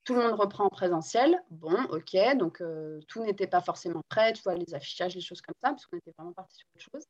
[0.06, 1.42] Tout le monde reprend en présentiel.
[1.50, 2.16] Bon, ok.
[2.38, 2.64] Donc,
[3.10, 4.32] tout n'était pas forcément prêt.
[4.34, 6.86] Tu vois, les affichages, les choses comme ça, parce qu'on était vraiment parti sur autre
[6.94, 7.06] chose.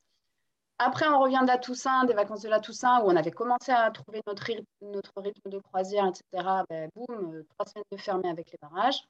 [0.77, 3.71] Après, on revient de la Toussaint, des vacances de la Toussaint, où on avait commencé
[3.71, 6.63] à trouver notre rythme, de croisière, etc.
[6.69, 9.01] Ben, boum, euh, trois semaines de fermé avec les barrages.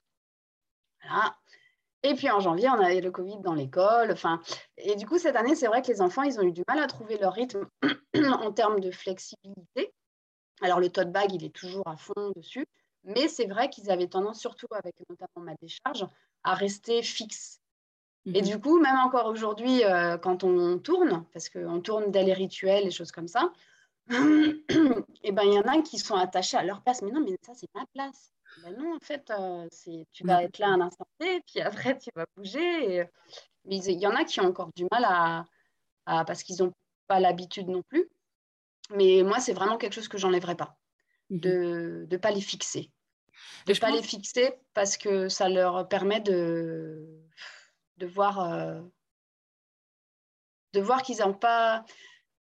[2.03, 4.11] Et puis en janvier, on avait le Covid dans l'école.
[4.11, 4.39] Enfin,
[4.78, 6.78] et du coup, cette année, c'est vrai que les enfants, ils ont eu du mal
[6.80, 7.68] à trouver leur rythme
[8.16, 9.91] en termes de flexibilité.
[10.61, 12.68] Alors, le tote bag, il est toujours à fond dessus.
[13.05, 16.07] Mais c'est vrai qu'ils avaient tendance, surtout avec notamment ma décharge,
[16.43, 17.59] à rester fixes.
[18.34, 18.47] Et mhm.
[18.47, 22.91] du coup, même encore aujourd'hui, euh, quand on tourne, parce qu'on tourne des rituels et
[22.91, 23.51] choses comme ça,
[24.09, 24.11] et
[25.32, 27.01] ben il y en a qui sont attachés à leur place.
[27.01, 28.32] Mais non, mais ça, c'est ma place.
[28.63, 29.67] Ben non, en fait, euh,
[30.11, 33.05] tu vas être là un instant T, puis après, tu vas bouger.
[33.65, 35.45] Mais il y en a qui ont encore du mal à,
[36.26, 36.73] parce qu'ils n'ont
[37.07, 38.07] pas l'habitude non plus.
[38.91, 40.78] Mais moi, c'est vraiment quelque chose que j'enlèverai pas,
[41.30, 41.39] mhm.
[41.39, 42.91] de ne pas les fixer.
[43.65, 47.26] De ne pas les fixer parce que ça leur permet de
[47.98, 48.82] de voir, euh,
[50.74, 51.86] de voir qu'ils n'ont pas.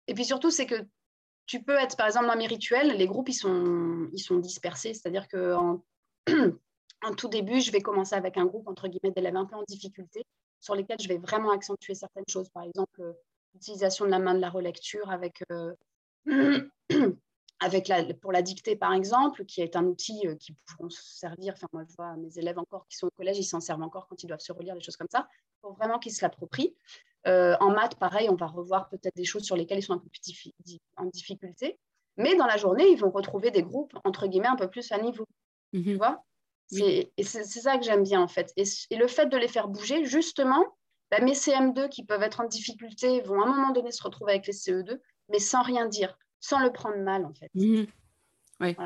[0.06, 0.86] Et puis surtout, c'est que
[1.46, 4.94] tu peux être, par exemple, dans mes rituels, les groupes, ils sont, dispersés.
[4.94, 5.84] C'est-à-dire qu'en
[7.02, 9.62] en tout début, je vais commencer avec un groupe, entre guillemets, d'élèves un peu en
[9.64, 10.24] difficulté,
[10.60, 12.48] sur lesquels je vais vraiment accentuer certaines choses.
[12.48, 13.14] Par exemple,
[13.52, 15.74] l'utilisation de la main de la relecture avec euh,
[17.60, 21.54] avec la, pour la dictée, par exemple, qui est un outil euh, qui pourront servir.
[21.56, 24.06] Enfin, moi, je vois mes élèves encore qui sont au collège, ils s'en servent encore
[24.08, 25.28] quand ils doivent se relire, des choses comme ça,
[25.60, 26.74] pour vraiment qu'ils se l'approprient.
[27.26, 29.98] Euh, en maths, pareil, on va revoir peut-être des choses sur lesquelles ils sont un
[29.98, 31.78] peu plus en difficulté.
[32.16, 34.98] Mais dans la journée, ils vont retrouver des groupes, entre guillemets, un peu plus à
[34.98, 35.26] niveau.
[35.72, 35.84] Mhm.
[35.84, 36.24] Tu vois?
[36.72, 38.52] Et c'est ça que j'aime bien, en fait.
[38.56, 38.64] Et,
[38.96, 40.64] le fait de les faire bouger, justement,
[41.10, 44.32] bah, mes CM2 qui peuvent être en difficulté vont à un moment donné se retrouver
[44.32, 47.50] avec les CE2, mais sans rien dire sans le prendre mal, en fait.
[47.54, 47.86] Mhm.
[48.60, 48.76] Oui.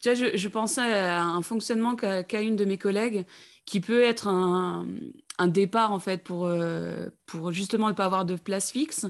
[0.00, 3.26] Tu vois, je, pensais à un fonctionnement qu'a une de mes collègues
[3.66, 4.86] qui peut être un,
[5.46, 9.06] départ en fait pour, euh, pour justement ne pas avoir de place fixe.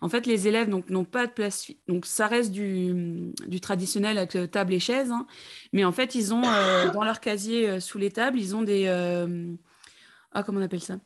[0.00, 1.80] En fait, les élèves n'ont pas de place fixe.
[1.86, 5.10] Donc, ça reste du, du traditionnel avec euh, table et chaise.
[5.10, 5.26] Hein.
[5.72, 8.86] Mais en fait, ils ont euh, dans leur casier sous les tables, ils ont des.
[10.32, 10.96] ah, comment on appelle ça?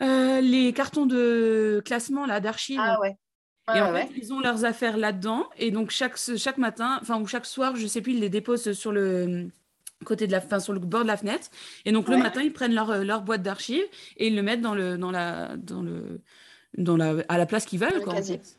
[0.00, 2.80] Les cartons de classement là d'archives.
[2.82, 3.16] Ah ouais.
[3.74, 5.48] Et en fait, ils ont leurs affaires là-dedans.
[5.56, 8.72] Et donc, chaque, chaque matin, enfin, ou chaque soir, je sais plus, ils les déposent
[8.72, 9.48] sur le
[10.04, 11.46] côté de la fin sur le bord de la fenêtre
[11.84, 13.84] et donc le matin ils prennent leur, leur boîte d'archives
[14.16, 16.20] et ils le mettent dans le dans la dans le
[16.76, 18.14] dans la à la place qu'ils veulent quoi,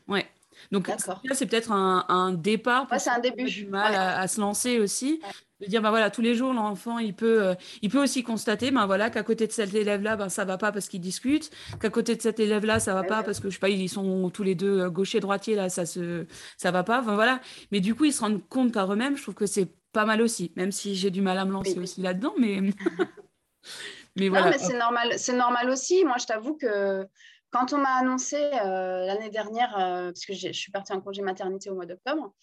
[0.07, 0.25] ouais
[0.71, 0.89] donc
[1.33, 2.87] c'est peut-être un, départ.
[2.97, 3.45] c'est un début.
[3.45, 5.21] Du mal à, se lancer aussi.
[5.63, 8.71] De dire, ben voilà, tous les jours, l'enfant, il peut, euh, il peut aussi constater,
[8.71, 11.89] ben voilà, qu'à côté de cet élève-là, ben ça va pas parce qu'ils discutent, qu'à
[11.89, 14.43] côté de cet élève-là, ça va pas parce que je sais pas, ils sont tous
[14.43, 16.25] les deux euh, gauchers droitiers là, ça se,
[16.57, 16.99] ça va pas.
[16.99, 17.39] Enfin voilà.
[17.71, 19.15] Mais du coup, ils se rendent compte par eux-mêmes.
[19.15, 21.79] Je trouve que c'est pas mal aussi, même si j'ai du mal à me lancer
[21.79, 22.59] aussi là-dedans, mais.
[24.17, 24.45] mais voilà.
[24.45, 26.03] Non, mais c'est normal, c'est normal aussi.
[26.03, 27.07] Moi, je t'avoue que
[27.53, 31.21] quand on m'a annoncé euh, l'année dernière, euh, parce que je suis partie en congé
[31.21, 32.33] maternité au mois d'octobre,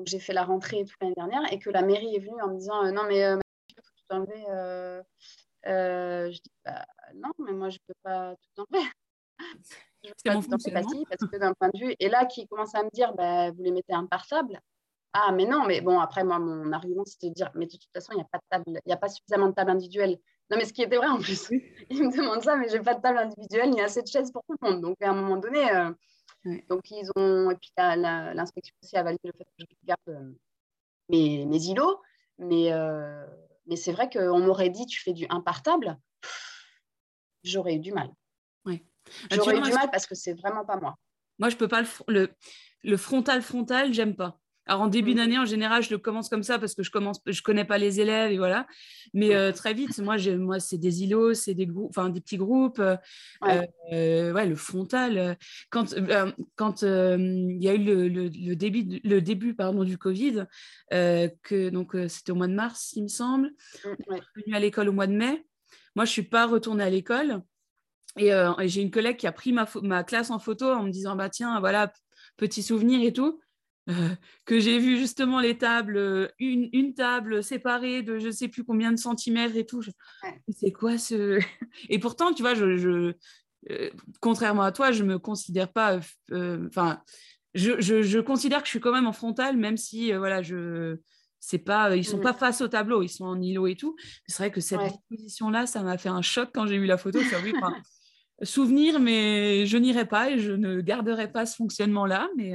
[0.00, 2.48] donc j'ai fait la rentrée toute l'année dernière, et que la mairie est venue en
[2.48, 5.02] me disant euh, non mais il faut tout enlever.
[5.64, 6.86] je dis bah,
[7.16, 8.86] non mais moi je ne peux pas tout enlever.
[10.02, 12.74] je peux pas tout enlever parce que d'un point de vue et là qui commence
[12.74, 14.58] à me dire bah, vous les mettez un portable.
[15.12, 17.90] Ah, mais non, mais bon, après, moi, mon argument, c'était de dire, mais de toute
[17.92, 20.18] façon, il n'y a pas de table, il n'y a pas suffisamment de table individuelle.
[20.50, 21.50] Non, mais ce qui était vrai en plus,
[21.90, 24.44] ils me demandent ça, mais j'ai pas de table individuelle ni assez de chaises pour
[24.48, 24.80] tout le monde.
[24.80, 25.90] Donc, à un moment donné, euh,
[26.44, 30.32] donc ils ont, et puis l'inspection aussi a validé le fait que je garde euh,
[31.08, 32.00] mes, mes, îlots.
[32.38, 33.26] Mais, euh,
[33.66, 35.98] mais c'est vrai qu'on m'aurait dit, tu fais du un par table,
[37.44, 38.10] j'aurais eu du mal.
[38.64, 38.84] Oui.
[39.30, 40.96] J'aurais eu du mal parce que c'est vraiment pas moi.
[41.38, 42.34] Moi, je peux pas le, le,
[42.82, 44.38] le frontal frontal, j'aime pas.
[44.70, 45.16] Alors en début mmh.
[45.16, 47.76] d'année, en général, je le commence comme ça parce que je commence, je connais pas
[47.76, 48.68] les élèves et voilà.
[49.14, 52.36] Mais euh, très vite, moi, moi, c'est des îlots, c'est des groupes, enfin des petits
[52.36, 52.78] groupes.
[52.78, 52.96] Euh,
[53.42, 53.68] ouais.
[53.92, 55.36] Euh, le frontal.
[55.70, 55.92] Quand
[56.54, 60.44] quand il y a eu le, début, le début pardon du Covid,
[60.92, 63.48] que donc c'était au mois de mars, il me semble.
[63.84, 65.44] Mmh, je suis venue à l'école au mois de mai.
[65.96, 67.42] Moi, je suis pas retournée à l'école.
[68.16, 68.30] Et,
[68.66, 71.28] j'ai une collègue qui a pris ma, ma classe en photo en me disant bah
[71.28, 71.92] tiens voilà
[72.36, 73.40] petit souvenir et tout
[73.88, 74.08] euh,
[74.44, 78.48] que j'ai vu justement les tables, euh, une, une, table séparée de je ne sais
[78.48, 79.82] plus combien de centimètres et tout.
[80.54, 81.40] C'est quoi ce?
[81.88, 83.14] Et pourtant, tu vois, je, je
[83.70, 85.98] euh, contrairement à toi, je ne me considère pas.
[86.30, 87.02] Enfin,
[87.54, 90.96] je, je, considère que je suis quand même en frontal, même si, voilà, je.
[91.42, 92.22] C'est pas, ils sont mmh.
[92.22, 93.96] pas face au tableau, ils sont en îlot et tout.
[94.26, 97.18] C'est vrai que cette position-là, ça m'a fait un choc quand j'ai eu la photo.
[97.42, 97.54] oui,
[98.42, 102.28] souvenir, mais je n'irai pas et je ne garderai pas ce fonctionnement-là.
[102.36, 102.52] Mais,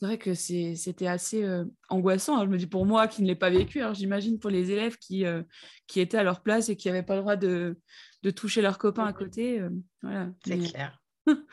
[0.00, 2.42] c'est vrai que c'était assez euh, angoissant.
[2.42, 4.96] je me dis pour moi qui ne l'ai pas vécu, alors j'imagine pour les élèves
[4.96, 5.42] qui, euh,
[5.86, 7.78] qui étaient à leur place et qui n'avaient pas le droit de,
[8.22, 9.60] de toucher leurs copains à côté.
[9.60, 9.68] Euh,
[10.02, 10.30] voilà.
[10.46, 10.98] C'est clair.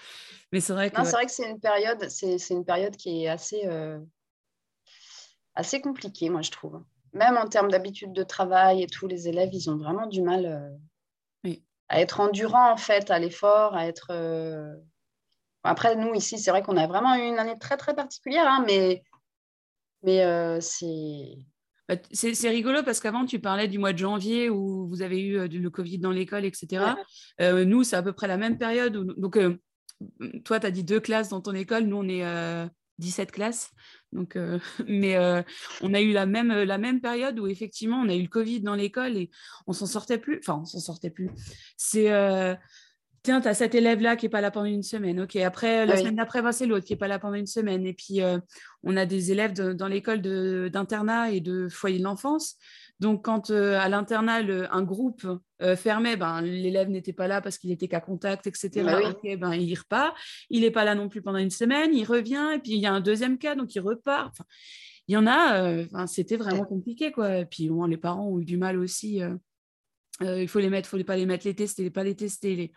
[0.53, 1.03] Mais c'est vrai que.
[1.03, 3.67] c'est vrai que c'est une période, c'est une période qui est assez,
[5.53, 6.81] assez compliquée, moi je trouve.
[7.11, 10.73] Même en termes d'habitude de travail et tous les élèves, ils ont vraiment du mal
[11.89, 14.13] à être endurants en fait, à l'effort, à être
[15.63, 18.63] après, nous, ici, c'est vrai qu'on a vraiment eu une année très, très particulière, hein,
[18.65, 19.03] mais,
[20.03, 20.59] mais euh,
[21.87, 22.33] bah, c'est...
[22.33, 25.47] C'est rigolo parce qu'avant, tu parlais du mois de janvier où vous avez eu euh,
[25.47, 26.95] le Covid dans l'école, etc.
[27.41, 28.93] Euh, nous, c'est à peu près la même période.
[29.17, 29.39] donc,
[30.43, 31.83] toi, tu as dit deux classes dans ton école.
[31.83, 33.71] Nous, on est 17 classes.
[34.11, 34.37] Donc,
[34.87, 35.17] mais
[35.81, 38.61] on a eu la même, la même période où effectivement, on a eu le Covid
[38.61, 39.31] dans l'école et
[39.65, 40.39] on s'en sortait plus.
[40.39, 41.29] Enfin, on s'en sortait plus.
[41.77, 42.09] C'est
[43.27, 45.19] tiens, tu as cet élève-là qui n'est pas là pendant une semaine.
[45.19, 47.85] OK, après, la semaine d'après, ben, c'est l'autre qui n'est pas là pendant une semaine.
[47.85, 48.39] Et puis, euh,
[48.83, 52.55] on a des élèves dans l'école d'internat et de foyer de l'enfance.
[53.01, 54.37] Donc, quand euh, à l'internat,
[54.71, 55.27] un groupe
[55.61, 58.69] euh, fermait, ben, l'élève n'était pas là parce qu'il était qu'à contact, etc.
[58.85, 60.15] Bah ben, il repart.
[60.49, 61.93] Il n'est pas là non plus pendant une semaine.
[61.93, 62.51] Il revient.
[62.55, 64.29] Et puis, il y a un deuxième cas, donc il repart.
[64.31, 64.45] Enfin,
[65.09, 67.11] il y en a, c'était vraiment compliqué.
[67.11, 67.39] Quoi.
[67.39, 69.19] Et puis, les parents ont eu du mal aussi.
[70.21, 72.55] il faut les mettre, il ne faut pas les mettre les tester, pas les tester.
[72.55, 72.71] Les...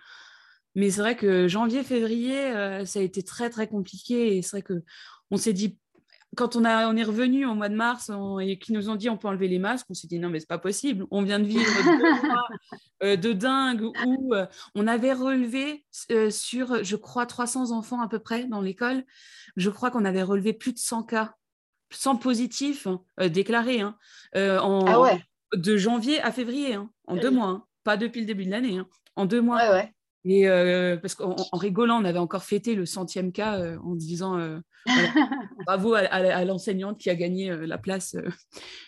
[0.75, 4.37] Mais c'est vrai que janvier, février, euh, ça a été très, très compliqué.
[4.37, 5.79] Et c'est vrai qu'on s'est dit,
[6.37, 8.11] quand on, a, on est revenu au mois de mars
[8.41, 10.39] et qu'ils nous ont dit on peut enlever les masques, on s'est dit non, mais
[10.39, 11.07] c'est pas possible.
[11.11, 12.49] On vient de vivre deux mois
[13.03, 14.47] euh, de dingue où euh,
[14.77, 15.85] on avait relevé
[16.31, 19.05] sur, je crois, 300 enfants à peu près dans l'école.
[19.57, 21.35] Je crois qu'on avait relevé plus de 100 cas,
[21.91, 22.87] 100 positifs
[23.19, 23.97] déclarés hein,
[24.37, 25.19] en, ah
[25.55, 27.49] de janvier à février, hein, en deux mois.
[27.49, 27.65] Hein.
[27.83, 28.81] Pas depuis le début de l'année,
[29.17, 29.57] en deux mois.
[29.57, 29.95] Ouais, ouais.
[30.25, 34.39] Et euh, parce qu'en rigolant, on avait encore fêté le centième cas euh, en disant
[34.39, 34.59] euh,
[35.67, 38.17] bravo à, l'enseignante qui a gagné la place.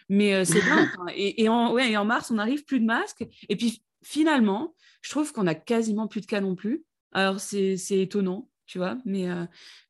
[0.09, 0.89] Mais c'est dingue.
[0.99, 1.07] Hein.
[1.15, 3.25] Et, en, ouais, et en mars, on n'arrive plus de masques.
[3.49, 6.85] Et puis finalement, je trouve qu'on a quasiment plus de cas non plus.
[7.13, 8.99] Alors c'est étonnant, tu vois.
[9.05, 9.29] Mais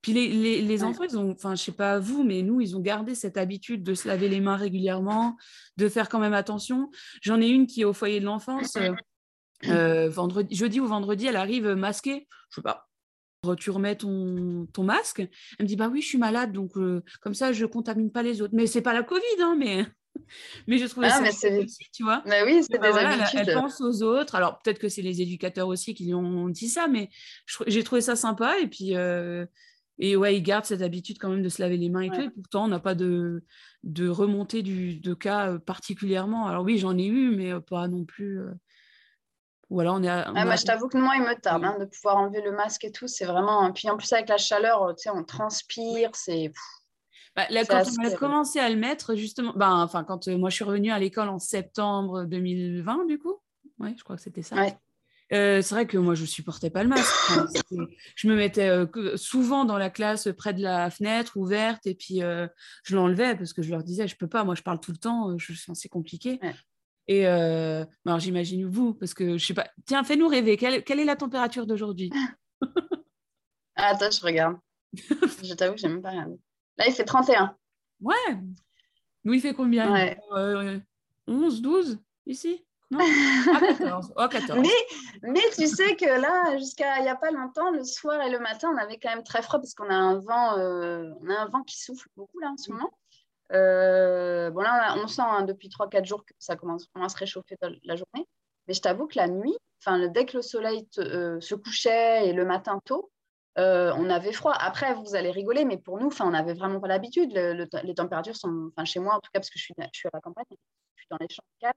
[0.00, 2.80] puis les, les, enfants, ils ont, enfin, je sais pas vous, mais nous, ils ont
[2.80, 5.36] gardé cette habitude de se laver les mains régulièrement,
[5.76, 6.90] de faire quand même attention.
[7.20, 8.76] J'en ai une qui est au foyer de l'enfance.
[9.68, 12.26] Euh, vendredi, jeudi ou vendredi, elle arrive masquée.
[12.50, 12.88] Je sais pas.
[13.58, 15.20] tu remets ton, ton, masque.
[15.20, 16.72] Elle me dit, bah oui, je suis malade, donc
[17.20, 18.54] comme ça, je contamine pas les autres.
[18.54, 19.86] Mais c'est pas la Covid, hein, mais...
[20.66, 22.22] mais je trouvais ah, ça aussi, tu vois.
[22.26, 23.48] Bah oui, c'est bah des habitudes.
[23.48, 24.34] Elle, pense aux autres.
[24.34, 27.08] Alors peut-être que c'est les éducateurs aussi qui lui ont dit ça, mais
[27.66, 28.58] j'ai trouvé ça sympa.
[28.60, 28.94] Et puis,
[29.98, 32.20] et ouais, ils gardent cette habitude quand même de se laver les mains et tout.
[32.20, 33.42] Et pourtant, on n'a pas de,
[33.84, 36.46] de remontée du, de cas particulièrement.
[36.46, 38.40] Alors oui, j'en ai eu, mais pas non plus.
[39.70, 42.42] Voilà, on est ah, je t'avoue que moi, il me tarde hein, de pouvoir enlever
[42.42, 43.08] le masque et tout.
[43.08, 43.72] C'est vraiment.
[43.72, 46.10] Puis en plus, avec la chaleur, tu sais, on transpire.
[46.14, 46.52] C'est.
[47.34, 50.56] Bah, quand on a commencé à le mettre, justement, bah, enfin, quand euh, moi je
[50.56, 53.40] suis revenue à l'école en septembre 2020, du coup,
[53.78, 54.56] ouais, je crois que c'était ça.
[55.32, 57.10] Euh, c'est vrai que moi je supportais pas le masque.
[58.16, 62.20] je me mettais euh, souvent dans la classe près de la fenêtre ouverte et puis
[62.84, 64.98] je l'enlevais parce que je leur disais je peux pas, moi je parle tout le
[64.98, 66.38] temps, je c'est compliqué.
[67.08, 69.68] Et alors j'imagine vous parce que je sais pas.
[69.86, 70.56] Tiens, fais-nous rêver.
[70.56, 72.10] Quelle, quelle, est la température d'aujourd'hui?
[73.74, 74.58] Ah, Attends, je regarde.
[74.92, 76.38] je t'avoue que j'ai même pas regardé.
[76.76, 77.56] Là, il fait 31.
[78.00, 78.14] Ouais.
[79.24, 79.92] Nous, il fait combien?
[79.92, 80.18] Ouais.
[81.26, 82.64] 11, 12 ici?
[82.90, 82.98] Non?
[83.54, 84.12] Ah, 14.
[84.16, 84.60] Oh, 14.
[84.60, 88.30] Mais, mais, tu sais que là, jusqu'à il n'y a pas longtemps, le soir et
[88.30, 91.30] le matin, on avait quand même très froid parce qu'on a un vent, euh, on
[91.30, 92.92] a un vent qui souffle beaucoup là en ce moment.
[93.52, 97.16] Euh, bon là, on sent hein, depuis 3-4 jours que ça commence vraiment à se
[97.16, 98.26] réchauffer la journée.
[98.66, 99.56] Mais je t'avoue que la nuit,
[100.10, 103.10] dès que le soleil euh, se couchait et le matin tôt,
[103.58, 104.54] euh, on avait froid.
[104.58, 107.32] Après, vous allez rigoler, mais pour nous, on n'avait vraiment pas l'habitude.
[107.32, 110.44] les températures sont, chez moi en tout cas, parce que je suis, à la campagne,
[110.50, 111.72] je suis dans les champs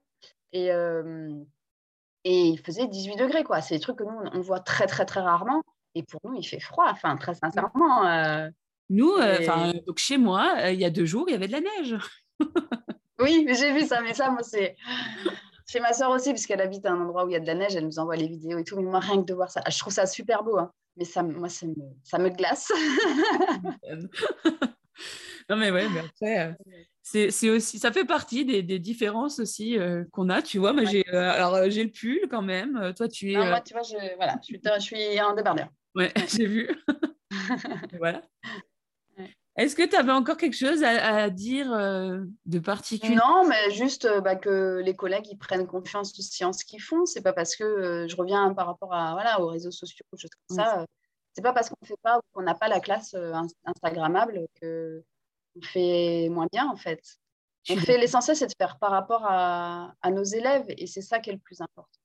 [0.52, 1.34] et, euh,
[2.24, 3.44] et il faisait 18 degrés.
[3.44, 3.60] quoi.
[3.60, 5.62] C'est des trucs que nous, on voit très, très, très rarement.
[5.94, 8.50] Et pour nous, il fait froid, enfin, très sincèrement.
[8.90, 11.60] Euh, nous, donc chez moi, il y a deux jours, il y avait de la
[11.60, 11.96] neige.
[13.20, 14.76] oui, j'ai vu ça, mais ça, moi, c'est.
[15.68, 17.54] Chez ma soeur aussi, puisqu'elle habite à un endroit où il y a de la
[17.54, 18.76] neige, elle nous envoie les vidéos et tout.
[18.76, 20.56] Mais moi, rien que de voir ça, je trouve ça super beau.
[20.58, 22.72] Hein mais ça, moi, ça me, ça me glace.
[25.48, 26.52] non, mais ouais, mais après, euh,
[27.02, 30.72] c'est aussi, ça fait partie des, des différences aussi euh, qu'on a, tu vois.
[30.72, 32.94] Moi, j'ai, euh, alors, j'ai le pull quand même.
[32.96, 33.36] Toi, tu es.
[33.36, 35.68] Non, moi, tu vois, je, voilà, je suis, je suis en débardeur.
[35.94, 36.70] Ouais, j'ai vu.
[37.98, 38.22] voilà.
[39.56, 43.14] Est-ce que tu avais encore quelque chose à, dire euh, de particulier?
[43.14, 46.82] Non, mais juste euh, bah, que les collègues ils prennent confiance aussi en ce qu'ils
[46.82, 47.06] font.
[47.06, 50.18] C'est pas parce que euh, je reviens par rapport à voilà aux réseaux sociaux ou
[50.18, 50.84] choses comme ça.
[51.32, 53.16] c'est pas parce qu'on fait pas ou qu'on n'a pas la classe
[53.64, 55.02] instagrammable que
[55.56, 57.00] on fait moins bien en fait.
[57.70, 61.18] On fait l'essentiel, c'est de faire par rapport à, à nos élèves et c'est ça
[61.18, 61.98] qui est le plus important.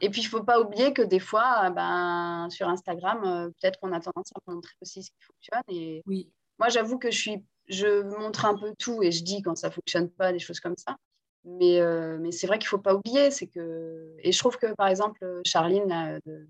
[0.00, 3.78] Et puis, il ne faut pas oublier que des fois, ben, sur Instagram, euh, peut-être
[3.80, 5.62] qu'on a tendance à montrer aussi ce qui fonctionne.
[5.68, 6.30] Et oui.
[6.58, 9.68] moi, j'avoue que je, suis, je montre un peu tout et je dis quand ça
[9.68, 10.96] ne fonctionne pas, des choses comme ça.
[11.44, 13.30] Mais, euh, mais c'est vrai qu'il ne faut pas oublier.
[13.30, 14.14] C'est que...
[14.18, 16.46] Et je trouve que, par exemple, Charline de,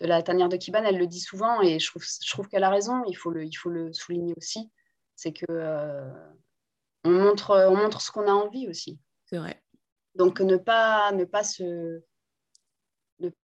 [0.00, 2.64] de, la tanière de Kiban, elle le dit souvent et je trouve, je trouve qu'elle
[2.64, 3.04] a raison.
[3.06, 4.70] Il faut le, il faut le souligner aussi.
[5.14, 6.10] C'est que euh,
[7.04, 8.98] on, montre, on montre ce qu'on a envie aussi.
[9.26, 9.62] C'est vrai.
[10.16, 12.02] Donc, ne pas, ne pas se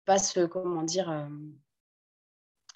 [0.05, 1.27] pas se, comment dire, euh,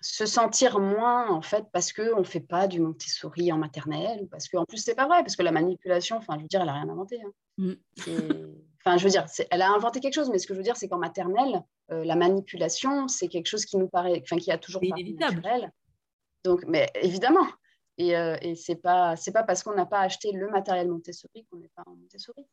[0.02, 4.48] se sentir moins en fait parce qu'on ne fait pas du Montessori en maternelle, parce
[4.48, 6.74] qu'en plus c'est pas vrai, parce que la manipulation, enfin je veux dire, elle n'a
[6.74, 7.22] rien inventé.
[7.22, 7.32] Hein.
[7.58, 7.74] Mm.
[8.82, 10.78] Enfin, je veux dire, elle a inventé quelque chose, mais ce que je veux dire,
[10.78, 11.62] c'est qu'en maternelle,
[11.92, 15.72] euh, la manipulation, c'est quelque chose qui nous paraît, enfin, qui a toujours paru naturel.
[16.46, 17.46] Donc, mais évidemment.
[17.98, 21.46] Et, euh, et c'est pas, c'est pas parce qu'on n'a pas acheté le matériel Montessori
[21.52, 22.46] qu'on n'est pas en Montessori.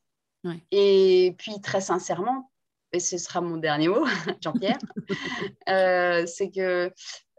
[0.71, 2.51] Et puis, très sincèrement,
[2.97, 4.05] et ce sera mon dernier mot,
[4.43, 4.79] Jean-Pierre,
[5.69, 6.91] euh, c'est que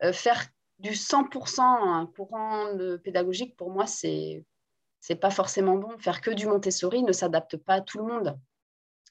[0.03, 0.45] euh, faire
[0.79, 4.45] du 100% un courant de pédagogique, pour moi, c'est
[4.99, 5.97] c'est pas forcément bon.
[5.99, 8.37] Faire que du Montessori ne s'adapte pas à tout le monde.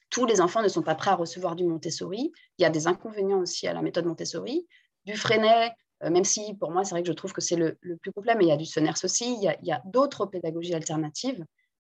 [0.09, 2.31] Tous les enfants ne sont pas prêts à recevoir du Montessori.
[2.57, 4.67] Il y a des inconvénients aussi à la méthode Montessori.
[5.05, 5.71] Du Freinet,
[6.03, 8.35] euh, même si pour moi, c'est vrai que je trouve que c'est le, plus complet,
[8.35, 9.33] mais il y a du Sonners aussi.
[9.41, 11.43] Il y a, a d'autres pédagogies alternatives.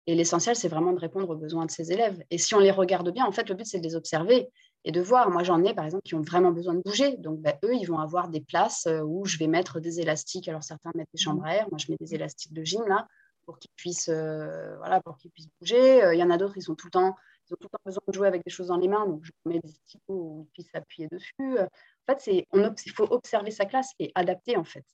[0.08, 2.24] Et l'essentiel, c'est vraiment de répondre aux besoins de ses élèves.
[2.32, 4.50] Et si on les regarde bien, en fait, le but, c'est de les observer
[4.86, 5.30] et de voir.
[5.30, 7.18] Moi, j'en ai, par exemple, qui ont vraiment besoin de bouger.
[7.18, 10.48] Donc, ben, eux, ils vont avoir des places euh, où je vais mettre des élastiques.
[10.48, 11.68] Alors, certains mettent des chambres à air.
[11.70, 13.06] Moi, je mets des élastiques de gym, là,
[13.46, 16.02] pour qu'ils puissent, euh, voilà, pour qu'ils puissent bouger.
[16.02, 17.18] Euh, il y en a d'autres, ils, sont tout le temps,
[17.50, 19.06] ils ont tout le temps besoin de jouer avec des choses dans les mains.
[19.06, 21.60] Donc, je mets des typos où ils puissent s'appuyer dessus.
[22.08, 22.46] En fait,
[22.86, 24.86] il faut observer sa classe et adapter, en fait.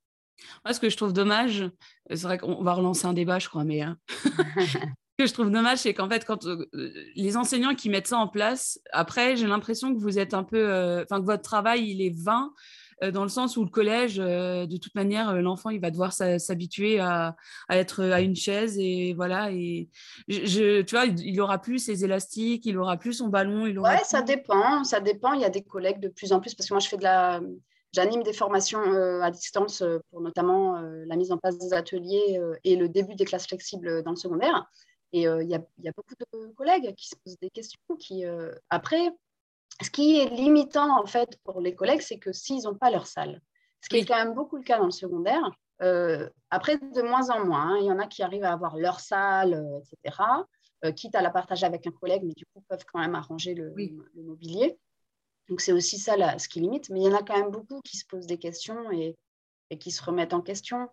[0.65, 1.69] Moi, ce que je trouve dommage,
[2.09, 3.99] c'est vrai qu'on va relancer un débat, je crois, mais hein.
[5.17, 6.65] que je trouve dommage, c'est qu'en fait, quand euh,
[7.15, 10.57] les enseignants qui mettent ça en place, après, j'ai l'impression que vous êtes un peu,
[10.57, 12.51] euh, enfin, que votre travail, il est vain,
[13.03, 16.99] euh, dans le sens où le collège, de toute manière, l'enfant, il va devoir s'habituer
[16.99, 17.35] à,
[17.69, 19.51] être à une chaise et voilà.
[19.51, 19.89] Et
[20.27, 23.67] je, tu vois, il aura plus ses élastiques, il aura plus son ballon.
[23.67, 25.33] Il aura ouais, ça dépend, ça dépend.
[25.33, 27.03] Il y a des collègues de plus en plus, parce que moi, je fais de
[27.03, 27.41] la
[27.95, 28.81] J'anime des formations
[29.21, 33.45] à distance pour notamment la mise en place des ateliers et le début des classes
[33.45, 34.67] flexibles dans le secondaire.
[35.13, 37.79] Et il y, a beaucoup de collègues qui se posent des questions.
[37.99, 38.25] Qui,
[38.69, 39.11] après,
[39.81, 43.07] ce qui est limitant en fait pour les collègues, c'est que s'ils n'ont pas leur
[43.07, 43.39] salle,
[43.81, 45.51] ce qui est quand même beaucoup le cas dans le secondaire,
[46.49, 48.99] après de moins en moins, hein, il y en a qui arrivent à avoir leur
[48.99, 50.17] salle, etc.
[50.95, 53.71] quitte à la partager avec un collègue, mais du coup peuvent quand même arranger le
[54.15, 54.79] mobilier.
[55.49, 57.81] Donc c'est aussi ça ce qui limite, mais il y en a quand même beaucoup
[57.81, 59.15] qui se posent des questions et,
[59.79, 60.87] qui se remettent en question.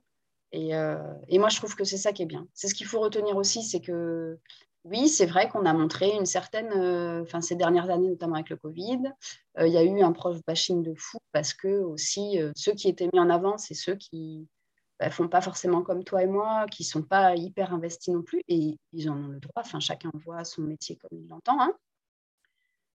[0.54, 2.46] Euh, et, moi, je trouve que c'est ça qui est bien.
[2.54, 4.38] C'est ce qu'il faut retenir aussi, c'est que
[4.84, 8.48] oui, c'est vrai qu'on a montré une certaine, euh, enfin ces dernières années, notamment avec
[8.48, 9.00] le Covid,
[9.58, 12.88] euh, il y a eu un prof bashing de fou parce que aussi ceux qui
[12.88, 14.48] étaient mis en avant, c'est ceux qui
[15.00, 18.22] ne bah, font pas forcément comme toi et moi, qui sont pas hyper investis non
[18.22, 19.62] plus, et ils en ont le droit.
[19.62, 21.60] Enfin, chacun voit son métier comme il l'entend.
[21.60, 21.74] Hein.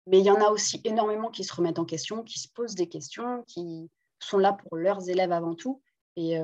[0.07, 2.74] Mais il y en a aussi énormément qui se remettent en question, qui se posent
[2.74, 3.90] des questions, qui
[4.20, 5.80] sont là pour leurs élèves avant tout.
[6.16, 6.38] Et,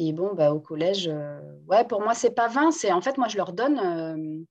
[0.00, 2.70] et bon, bah, au collège, euh, ouais, pour moi, c'est pas vain.
[2.70, 4.44] C'est en fait, moi, je leur donne, euh,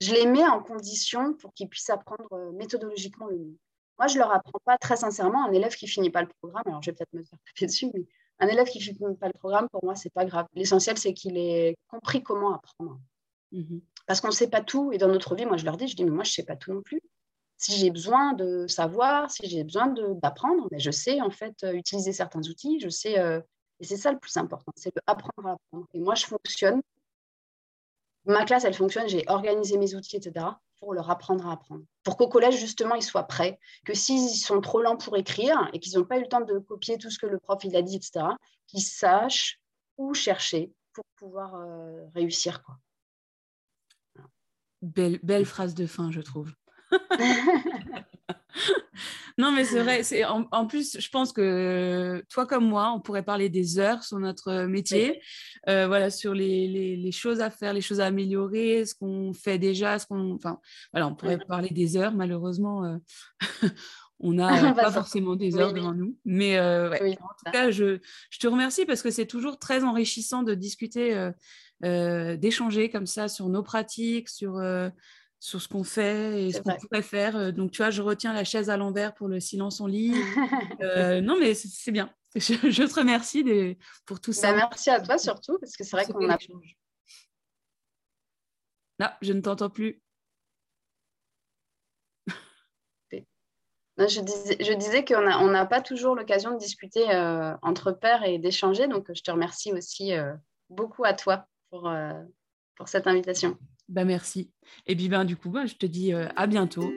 [0.00, 3.58] je les mets en condition pour qu'ils puissent apprendre méthodologiquement le mieux.
[3.98, 6.64] Moi, je leur apprends pas très sincèrement un élève qui finit pas le programme.
[6.66, 8.04] Alors, je vais peut-être me faire taper dessus, mais
[8.38, 10.46] un élève qui finit pas le programme, pour moi, c'est pas grave.
[10.54, 13.00] L'essentiel, c'est qu'il ait compris comment apprendre.
[13.52, 14.92] Mmh parce qu'on ne sait pas tout.
[14.92, 16.44] Et dans notre vie, moi, je leur dis, je dis, mais moi, je ne sais
[16.44, 17.00] pas tout non plus.
[17.56, 19.88] Si j'ai besoin de savoir, si j'ai besoin
[20.22, 23.40] d'apprendre, mais je sais en fait euh, utiliser certains outils, je sais, euh,
[23.80, 25.86] et c'est ça le plus important, c'est d'apprendre à apprendre.
[25.92, 26.80] Et moi, je fonctionne.
[28.24, 30.46] Ma classe, elle fonctionne, j'ai organisé mes outils, etc.,
[30.80, 31.84] pour leur apprendre à apprendre.
[32.02, 33.58] Pour qu'au collège, justement, ils soient prêts.
[33.84, 36.58] Que s'ils sont trop lents pour écrire et qu'ils n'ont pas eu le temps de
[36.58, 38.26] copier tout ce que le prof il a dit, etc.,
[38.66, 39.60] qu'ils sachent
[39.96, 42.62] où chercher pour pouvoir euh, réussir.
[42.62, 42.78] Quoi.
[44.82, 46.52] Belle, belle phrase de fin, je trouve.
[49.38, 50.02] non, mais c'est vrai.
[50.02, 54.18] C'est en, plus, je pense que toi comme moi, on pourrait parler des heures sur
[54.18, 55.20] notre métier,
[55.68, 59.58] euh, voilà, sur les, les, choses à faire, les choses à améliorer, ce qu'on fait
[59.58, 60.58] déjà, ce qu'on, enfin,
[60.92, 62.12] voilà, on pourrait parler des heures.
[62.12, 62.96] Malheureusement, euh,
[64.20, 66.16] on n'a pas forcément des heures devant nous.
[66.24, 67.98] Mais euh, en tout cas, je,
[68.30, 71.30] je, te remercie parce que c'est toujours très enrichissant de discuter
[71.84, 74.88] euh, d'échanger comme ça sur nos pratiques, sur, euh,
[75.46, 77.36] sur ce qu'on fait et ce qu'on pourrait faire.
[77.36, 80.10] Euh, donc, tu vois, je retiens la chaise à l'envers pour le silence en lit.
[81.22, 82.12] non, mais c'est bien.
[82.34, 84.52] Je, te remercie pour tout ça.
[84.52, 86.36] Bah, merci à toi surtout, parce que c'est vrai qu'on a...
[88.98, 90.02] Non, je ne t'entends plus.
[93.98, 97.06] je disais, je disais qu'on n'a on pas toujours l'occasion de discuter
[97.62, 100.12] entre pairs et d'échanger, donc je te remercie aussi
[100.68, 102.22] beaucoup à toi pour, euh,
[102.74, 103.56] pour cette invitation.
[103.88, 104.50] Bah, merci.
[104.86, 106.92] Et puis ben, du coup, bah, je te dis euh, à bientôt.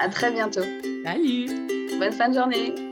[0.00, 0.64] À très bientôt.
[1.04, 1.46] Salut.
[1.98, 2.87] Bonne fin de journée.